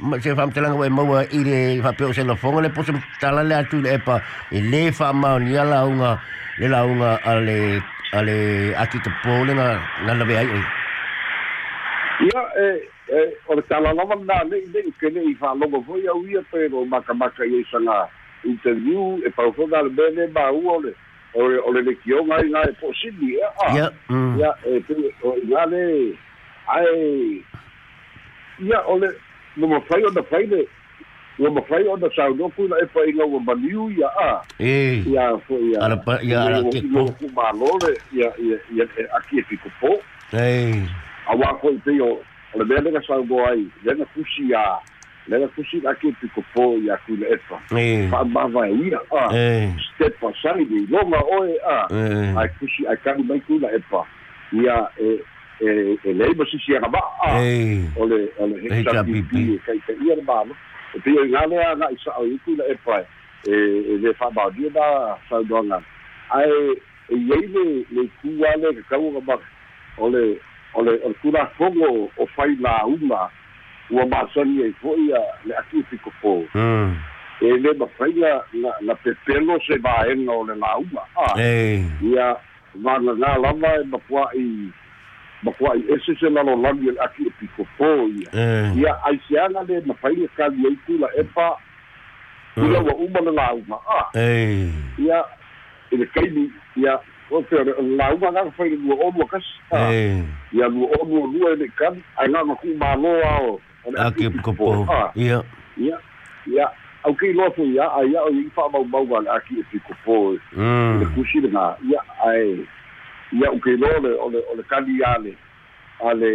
ma 0.00 0.20
se 0.20 0.30
whamtalanga 0.32 0.78
wai 0.78 0.90
maua 0.90 1.24
i 1.32 1.42
le 1.44 1.80
whapeo 1.80 2.12
se 2.12 2.22
la 2.22 2.34
whonga 2.34 2.62
le 2.62 2.68
posa 2.70 2.92
tala 3.20 3.42
le 3.42 3.54
atu 3.54 3.82
le 3.82 3.98
pa 3.98 4.22
i 4.52 4.60
le 4.60 4.90
whamau 4.90 5.38
ni 5.38 5.56
ala 5.58 5.86
unga 5.86 6.18
le 6.58 6.68
launga 6.68 7.18
a 7.24 7.34
le 7.40 7.82
ale 8.12 8.74
aki 8.78 8.98
te 9.02 9.10
pole 9.22 9.54
na 9.54 9.82
na 10.06 10.14
na 10.14 10.24
vei 10.24 10.36
ai. 10.36 10.46
ia 12.26 12.42
e 12.62 12.66
e 13.10 13.20
o 13.48 13.54
le 13.58 13.62
talalava 13.62 14.14
na 14.22 14.44
le'i 14.50 14.66
le'i 14.74 14.92
ke 15.00 15.10
le'i 15.10 15.34
fa'alogo 15.34 15.82
foi 15.86 16.06
au 16.06 16.22
ia 16.26 16.42
pero 16.50 16.84
makamaka 16.84 17.44
i 17.44 17.58
aisaga 17.58 18.06
interview 18.44 19.18
e 19.26 19.30
paufoga 19.30 19.82
le 19.82 19.90
mea 19.90 20.10
le 20.14 20.30
māua 20.30 20.78
o 20.78 20.80
le 20.80 20.94
o 21.34 21.48
le 21.48 21.58
o 21.58 21.72
le 21.74 21.82
lekioga 21.82 22.38
ai 22.38 22.48
ga 22.54 22.62
e 22.70 22.72
po'osili 22.80 23.34
e 23.34 23.42
a 23.42 23.74
Ya, 23.74 23.90
mm. 24.08 24.38
ia 24.38 24.50
e 24.62 24.80
pe 24.80 24.94
o 25.22 25.34
ia 25.42 25.66
le 25.66 26.14
ae 26.70 27.42
ia 28.62 28.78
o 28.86 28.98
le 29.58 29.66
ua 29.66 29.68
mafai 29.80 30.04
ona 30.04 30.22
fai 30.22 30.46
le 30.46 30.68
ua 31.38 31.50
mafai 31.50 31.86
ona 31.86 32.08
saunopu 32.16 32.68
na 32.68 32.76
e 32.82 32.86
faiga 32.94 33.24
ua 33.26 33.40
maliu 33.40 33.90
ia 33.90 34.08
a 34.20 34.42
Eh. 34.58 35.06
ia 35.06 35.38
fo 35.46 35.58
ia 35.58 35.80
Ala 35.80 35.96
pa- 35.96 36.22
ia 36.22 36.40
ala 36.42 36.62
ke 36.70 36.80
po. 36.92 37.04
ku 37.18 37.26
malole 37.34 37.92
ia 38.12 38.30
ia 38.38 38.56
ia 38.74 38.84
e 38.98 39.02
aki 39.18 39.38
e 39.38 39.42
piko 39.42 39.70
po 39.80 39.98
Eh. 40.32 40.82
awa 41.26 41.54
ko 41.60 41.70
i 41.70 41.78
pei 41.84 42.00
o 42.00 42.18
o 42.54 42.58
le 42.58 42.64
mea 42.64 42.80
lega 42.80 43.00
saugo 43.06 43.44
ai 43.46 43.66
lega 43.84 44.04
kusi 44.14 44.54
a 44.54 44.78
lega 45.28 45.48
kusi 45.54 45.78
aki 45.86 46.08
e 46.08 46.12
piko 46.20 46.42
po 46.54 46.74
ia 46.78 46.96
ku 47.06 47.14
le 47.16 47.26
efa 47.34 47.58
Eh. 47.78 48.08
fa 48.10 48.24
mava 48.24 48.66
e 48.68 48.74
ia 48.90 48.98
a 49.12 49.30
Eh. 49.36 49.70
step 49.94 50.18
aside 50.24 50.66
i 50.74 50.86
longa 50.90 51.20
oe 51.38 51.54
a 51.66 51.86
Eh. 51.90 52.34
ai 52.38 52.48
kusi 52.58 52.86
ai 52.88 52.96
kani 52.96 53.22
mai 53.22 53.40
ku 53.46 53.58
la 53.58 53.68
efa 53.74 54.02
ia 54.52 54.88
e 54.98 55.18
e 55.60 55.98
e 56.04 56.12
lei 56.12 56.34
ma 56.34 56.44
sisi 56.50 56.76
aga 56.76 56.88
ba 56.88 57.00
a 57.26 57.38
Eh. 57.42 57.82
o 57.96 58.06
le 58.06 58.28
o 58.38 58.46
le 58.46 58.56
HRPP. 58.68 58.86
HRPP 58.86 59.32
e 59.54 59.58
kai 59.66 59.78
kai 59.86 59.96
ia 60.06 60.14
le 60.16 60.22
malo 60.22 60.54
e 60.94 60.98
pei 61.00 61.18
o 61.18 61.24
ngale 61.26 61.56
a 61.64 61.74
nga 61.76 61.90
isa 61.90 62.10
o 62.18 62.24
iku 62.26 62.56
la 62.56 62.64
efa 62.70 63.00
e 63.48 63.54
e 63.92 63.94
le 64.02 64.14
fa 64.14 64.30
ba 64.30 64.50
dia 64.56 64.70
da 64.70 65.18
saudoanga 65.28 65.82
ai 66.30 66.50
e 67.10 67.16
iei 67.16 67.46
le 67.54 67.64
le 67.90 68.02
kua 68.22 68.50
le 68.62 68.74
ka 68.76 68.82
kau 68.96 69.10
ga 69.12 69.20
ba 69.20 69.34
o 69.98 70.08
le 70.08 70.38
o 70.74 70.82
le 70.82 70.92
o 71.04 71.08
le 71.08 71.14
kura 71.22 71.46
fongo 71.58 72.10
o 72.16 72.26
fai 72.36 72.54
la 72.60 72.84
uma 72.86 73.30
ua 73.90 74.04
masani 74.06 74.62
e 74.62 74.72
foi 74.80 75.12
a 75.12 75.22
le 75.44 75.54
aki 75.56 75.82
piko 75.90 76.12
po 76.22 76.44
Mm. 76.54 76.94
e 77.40 77.46
le 77.62 77.70
mawhainga 77.78 78.42
na, 78.52 78.70
na 78.82 78.94
pepelo 78.94 79.58
se 79.66 79.78
vaenga 79.78 80.32
o 80.32 80.44
le 80.44 80.54
la 80.54 80.76
uma 80.78 81.02
a 81.16 81.34
ia 82.02 82.36
vanga 82.74 83.12
ngā 83.14 83.30
lava 83.42 83.70
e 83.80 83.84
mapua 83.90 84.26
i 85.42 85.44
mapua 85.46 85.76
i 85.76 85.82
ese 85.92 86.14
se 86.20 86.30
lalo 86.30 86.56
lami 86.56 86.88
e 86.88 86.94
aki 87.04 87.22
e 87.26 87.30
piko 87.40 87.66
po 87.78 87.84
ia 88.08 88.28
Eh. 88.32 88.76
ia 88.76 88.96
ai 89.04 89.20
seanga 89.28 89.62
le 89.62 89.80
mawhainga 89.86 90.28
kali 90.36 90.66
e 90.66 90.76
kula 90.86 91.08
e 91.18 91.22
pa 91.34 91.56
ia 92.56 92.80
wa 92.80 92.94
uma 92.94 93.20
le 93.20 93.30
la 93.30 93.52
uma 93.54 93.76
a 93.88 94.18
Eh. 94.18 94.70
ia 94.98 95.24
i 95.92 95.96
le 95.96 96.06
kaini 96.06 96.50
ia 96.76 96.98
o 97.30 97.42
te 97.42 97.56
o 97.56 97.82
la 97.96 98.10
uma 98.14 98.28
ngā 98.30 98.52
whainga 98.58 98.76
lua 98.82 98.96
onu 99.06 99.22
a 99.22 99.26
kasi 99.26 99.54
a 99.72 99.92
Eh. 99.92 100.22
ia 100.52 100.68
lua 100.68 100.88
onu 101.00 101.22
o 101.22 101.26
lua 101.26 101.52
e 101.52 101.56
le 101.56 101.68
kan 101.78 102.02
ai 102.16 102.28
ngā 102.28 102.44
maku 102.46 102.66
māloa 102.74 103.58
o 103.84 103.90
le 103.90 103.98
Aki 104.06 104.30
piko 104.30 104.52
kopo. 104.52 104.86
a 104.92 105.12
Ya. 105.14 105.42
ia 105.78 105.98
ia 106.46 106.66
au 107.04 107.14
kei 107.14 107.32
loto 107.32 107.62
ia 107.62 107.86
ai 107.94 108.10
ia 108.10 108.22
o 108.22 108.30
i 108.30 108.50
wha 108.56 108.68
mau 108.72 108.84
mau 108.84 109.06
wale 109.10 109.30
aki 109.30 109.60
e 109.60 109.62
piko 109.70 109.94
po 110.04 110.34
le 110.98 111.06
kusi 111.14 111.40
le 111.40 111.48
ia 111.86 112.00
ai 112.26 112.66
ia 113.32 113.50
o 113.50 113.58
kei 113.60 113.76
lo 113.76 113.88
le 114.00 114.10
o 114.16 114.28
le 114.30 114.38
o 114.50 114.54
le 114.56 114.62
kani 114.70 115.02
ale 115.04 115.32
ale 116.00 116.32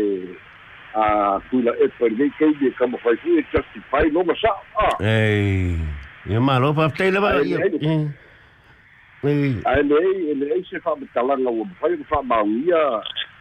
a 0.96 1.40
kuila 1.50 1.72
e 1.82 1.88
pa 1.98 2.06
nei 2.10 2.30
kei 2.38 2.54
me 2.62 2.70
kama 2.78 2.98
whai 3.04 3.16
fu 3.18 3.30
e 3.40 3.44
justify 3.54 4.06
lo 4.12 4.24
ma 4.24 4.34
sa 4.42 4.52
a 4.78 5.04
Eh. 5.04 5.78
Ya 6.26 6.40
malo 6.40 6.74
pa 6.74 6.88
tai 6.90 7.12
la 7.12 7.20
ba. 7.20 7.30
Ai, 7.40 7.50
Ya. 7.52 7.58
ai. 7.60 7.76
Eh. 7.82 8.08
Eh. 9.24 9.56
ai 9.66 9.84
le 9.84 9.96
ei 9.96 10.32
e 10.32 10.34
le 10.36 10.46
ei 10.56 10.64
se 10.70 10.78
wha 10.86 10.96
me 11.00 11.08
talanga 11.14 11.50
o 11.50 11.64
ma 11.66 11.74
whai 11.82 11.98
wha 12.12 12.22
mau 12.24 12.48
ia 12.48 12.84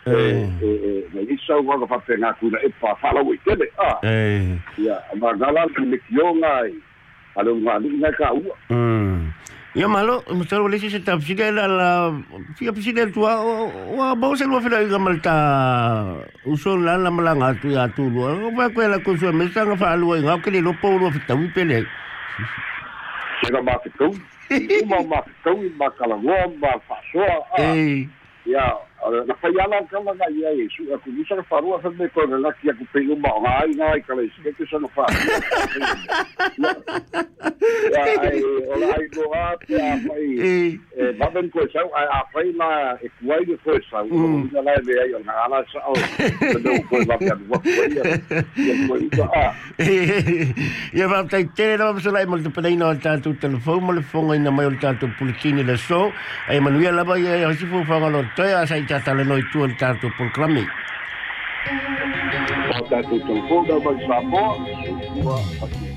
e 0.07 0.11
Eh. 0.11 0.49
e 0.63 0.71
e 0.89 0.93
na 1.15 1.21
i 1.21 1.37
sau 1.47 1.61
wanga 1.67 1.87
wha 1.87 1.99
pe 2.07 2.15
ngā 2.17 2.33
kuila 2.41 2.59
e 2.67 2.69
pa 2.81 2.95
whalau 3.03 3.31
i 3.35 3.39
tele 3.45 3.69
a 3.79 3.99
Eh. 4.03 4.59
ia 4.79 4.97
ma 5.21 5.31
ngala 5.37 5.67
le 5.77 5.87
me 5.87 5.99
kionga 6.09 6.51
ai 6.67 6.75
ale 7.37 7.51
ngā 7.53 7.75
ni 7.83 7.89
ngā 8.01 8.11
ka 8.19 8.33
ua 8.33 8.55
Mm. 8.71 9.31
Ya 9.75 9.89
malo, 9.89 10.21
mestaro 10.29 10.69
le 10.69 10.77
se 10.79 11.01
tap 11.01 11.23
sida 11.25 11.51
la 11.51 11.65
la 11.67 12.13
fia 12.61 12.73
sida 12.77 13.09
tua 13.09 13.41
wa 13.97 14.15
ba 14.15 14.37
se 14.37 14.45
lo 14.45 14.61
fela 14.61 14.85
ga 14.85 14.99
malta 14.99 15.33
uson 16.45 16.85
la 16.85 17.01
la 17.01 17.09
malanga 17.11 17.57
tu 17.57 17.73
ya 17.73 17.89
tu 17.89 18.11
lo 18.13 18.53
va 18.53 18.69
ko 18.69 18.85
la 18.85 19.01
ko 19.01 19.17
so 19.17 19.33
me 19.33 19.49
sanga 19.49 19.73
fa 19.75 19.97
lo 19.97 20.13
nga 20.13 20.37
ke 20.45 20.61
lo 20.61 20.77
po 20.77 20.93
lo 21.01 21.09
fita 21.09 21.33
wi 21.33 21.49
pele 21.57 21.89
se 23.41 23.49
ga 23.49 23.63
ma 23.65 23.73
fitou 23.81 24.13
uma 24.85 25.01
ma 25.09 25.25
fitou 25.25 25.65
i 25.65 25.73
ma 25.81 25.89
kala 25.97 26.21
roa 26.21 26.53
ma 26.61 26.77
wha 26.77 26.97
soa 27.09 27.41
a 27.57 27.73
eh. 27.73 28.05
Ia 28.45 28.77
na 29.03 29.35
fai 29.43 29.51
ala 29.59 29.83
kala 29.91 30.15
ga 30.15 30.27
ia 30.31 30.51
e 30.55 30.69
su 30.71 30.87
aku 30.95 31.11
bisa 31.11 31.35
ka 31.35 31.43
faru 31.51 31.75
fa 31.83 31.91
me 31.91 32.07
ko 32.15 32.23
na 32.27 32.51
ki 32.63 32.71
aku 32.71 32.85
pe 32.93 33.03
nga 33.03 33.51
ai 33.59 33.71
nga 33.75 33.87
ai 33.99 34.01
kala 34.07 34.23
se 34.31 34.51
ke 34.55 34.65
sana 34.71 34.89
fa 34.95 35.03
ya 37.91 38.03
ai 38.23 38.39
ola 38.71 38.87
ai 38.95 39.07
go 39.11 39.27
a 39.35 39.59
pe 39.67 39.75
a 39.75 39.99
fai 40.07 40.27
e 40.95 41.13
ba 41.19 41.27
ben 41.35 41.51
ko 41.51 41.67
sa 41.75 41.83
ai 41.83 42.07
a 42.07 42.23
fai 42.31 42.47
na 42.55 42.95
e 43.03 43.11
kuai 43.19 43.43
de 43.43 43.59
ko 43.67 43.75
sa 43.91 44.07
o 44.07 44.47
na 44.55 44.61
la 44.63 44.79
le 44.87 44.95
ai 45.03 45.11
nga 45.19 45.35
ala 45.47 45.59
sa 45.73 45.83
o 45.91 45.93
no 46.63 46.71
ko 46.87 47.03
ba 47.11 47.19
pe 47.19 47.35
wa 47.51 47.59
ko 47.59 47.71
ia 47.91 48.07
ia 48.63 48.75
ia 49.83 50.47
ia 50.95 51.07
va 51.11 51.27
tai 51.27 51.43
te 51.59 51.75
no 51.77 51.99
so 51.99 52.15
lai 52.15 52.25
mo 52.25 52.39
te 52.39 52.55
pele 52.55 52.71
no 52.79 52.95
tanto 52.95 53.35
telefone 53.43 53.83
mo 53.83 53.93
le 53.99 54.03
fonga 54.07 54.39
ina 54.39 54.55
mai 54.55 54.71
o 54.71 54.73
tanto 54.79 55.11
pulikini 55.19 55.67
le 55.67 55.77
so 55.77 56.13
ai 56.47 56.63
manuela 56.63 57.03
ba 57.05 57.19
ia 57.19 57.51
si 57.59 57.67
fu 57.67 57.83
fa 57.85 57.99
lo 57.99 58.23
te 58.39 58.47
a 58.55 58.63
sai 58.67 58.87
ta 58.93 59.01
tale 59.01 59.25
no 59.25 59.39
tu 59.51 59.65
el 59.65 59.75
tanto 59.77 60.11
por 60.19 60.31
clami. 60.33 60.67
O 62.77 62.85
tanto 62.85 63.19
telefone 63.27 63.75
ba 63.85 63.93
sa 64.07 64.21
mo 64.21 65.92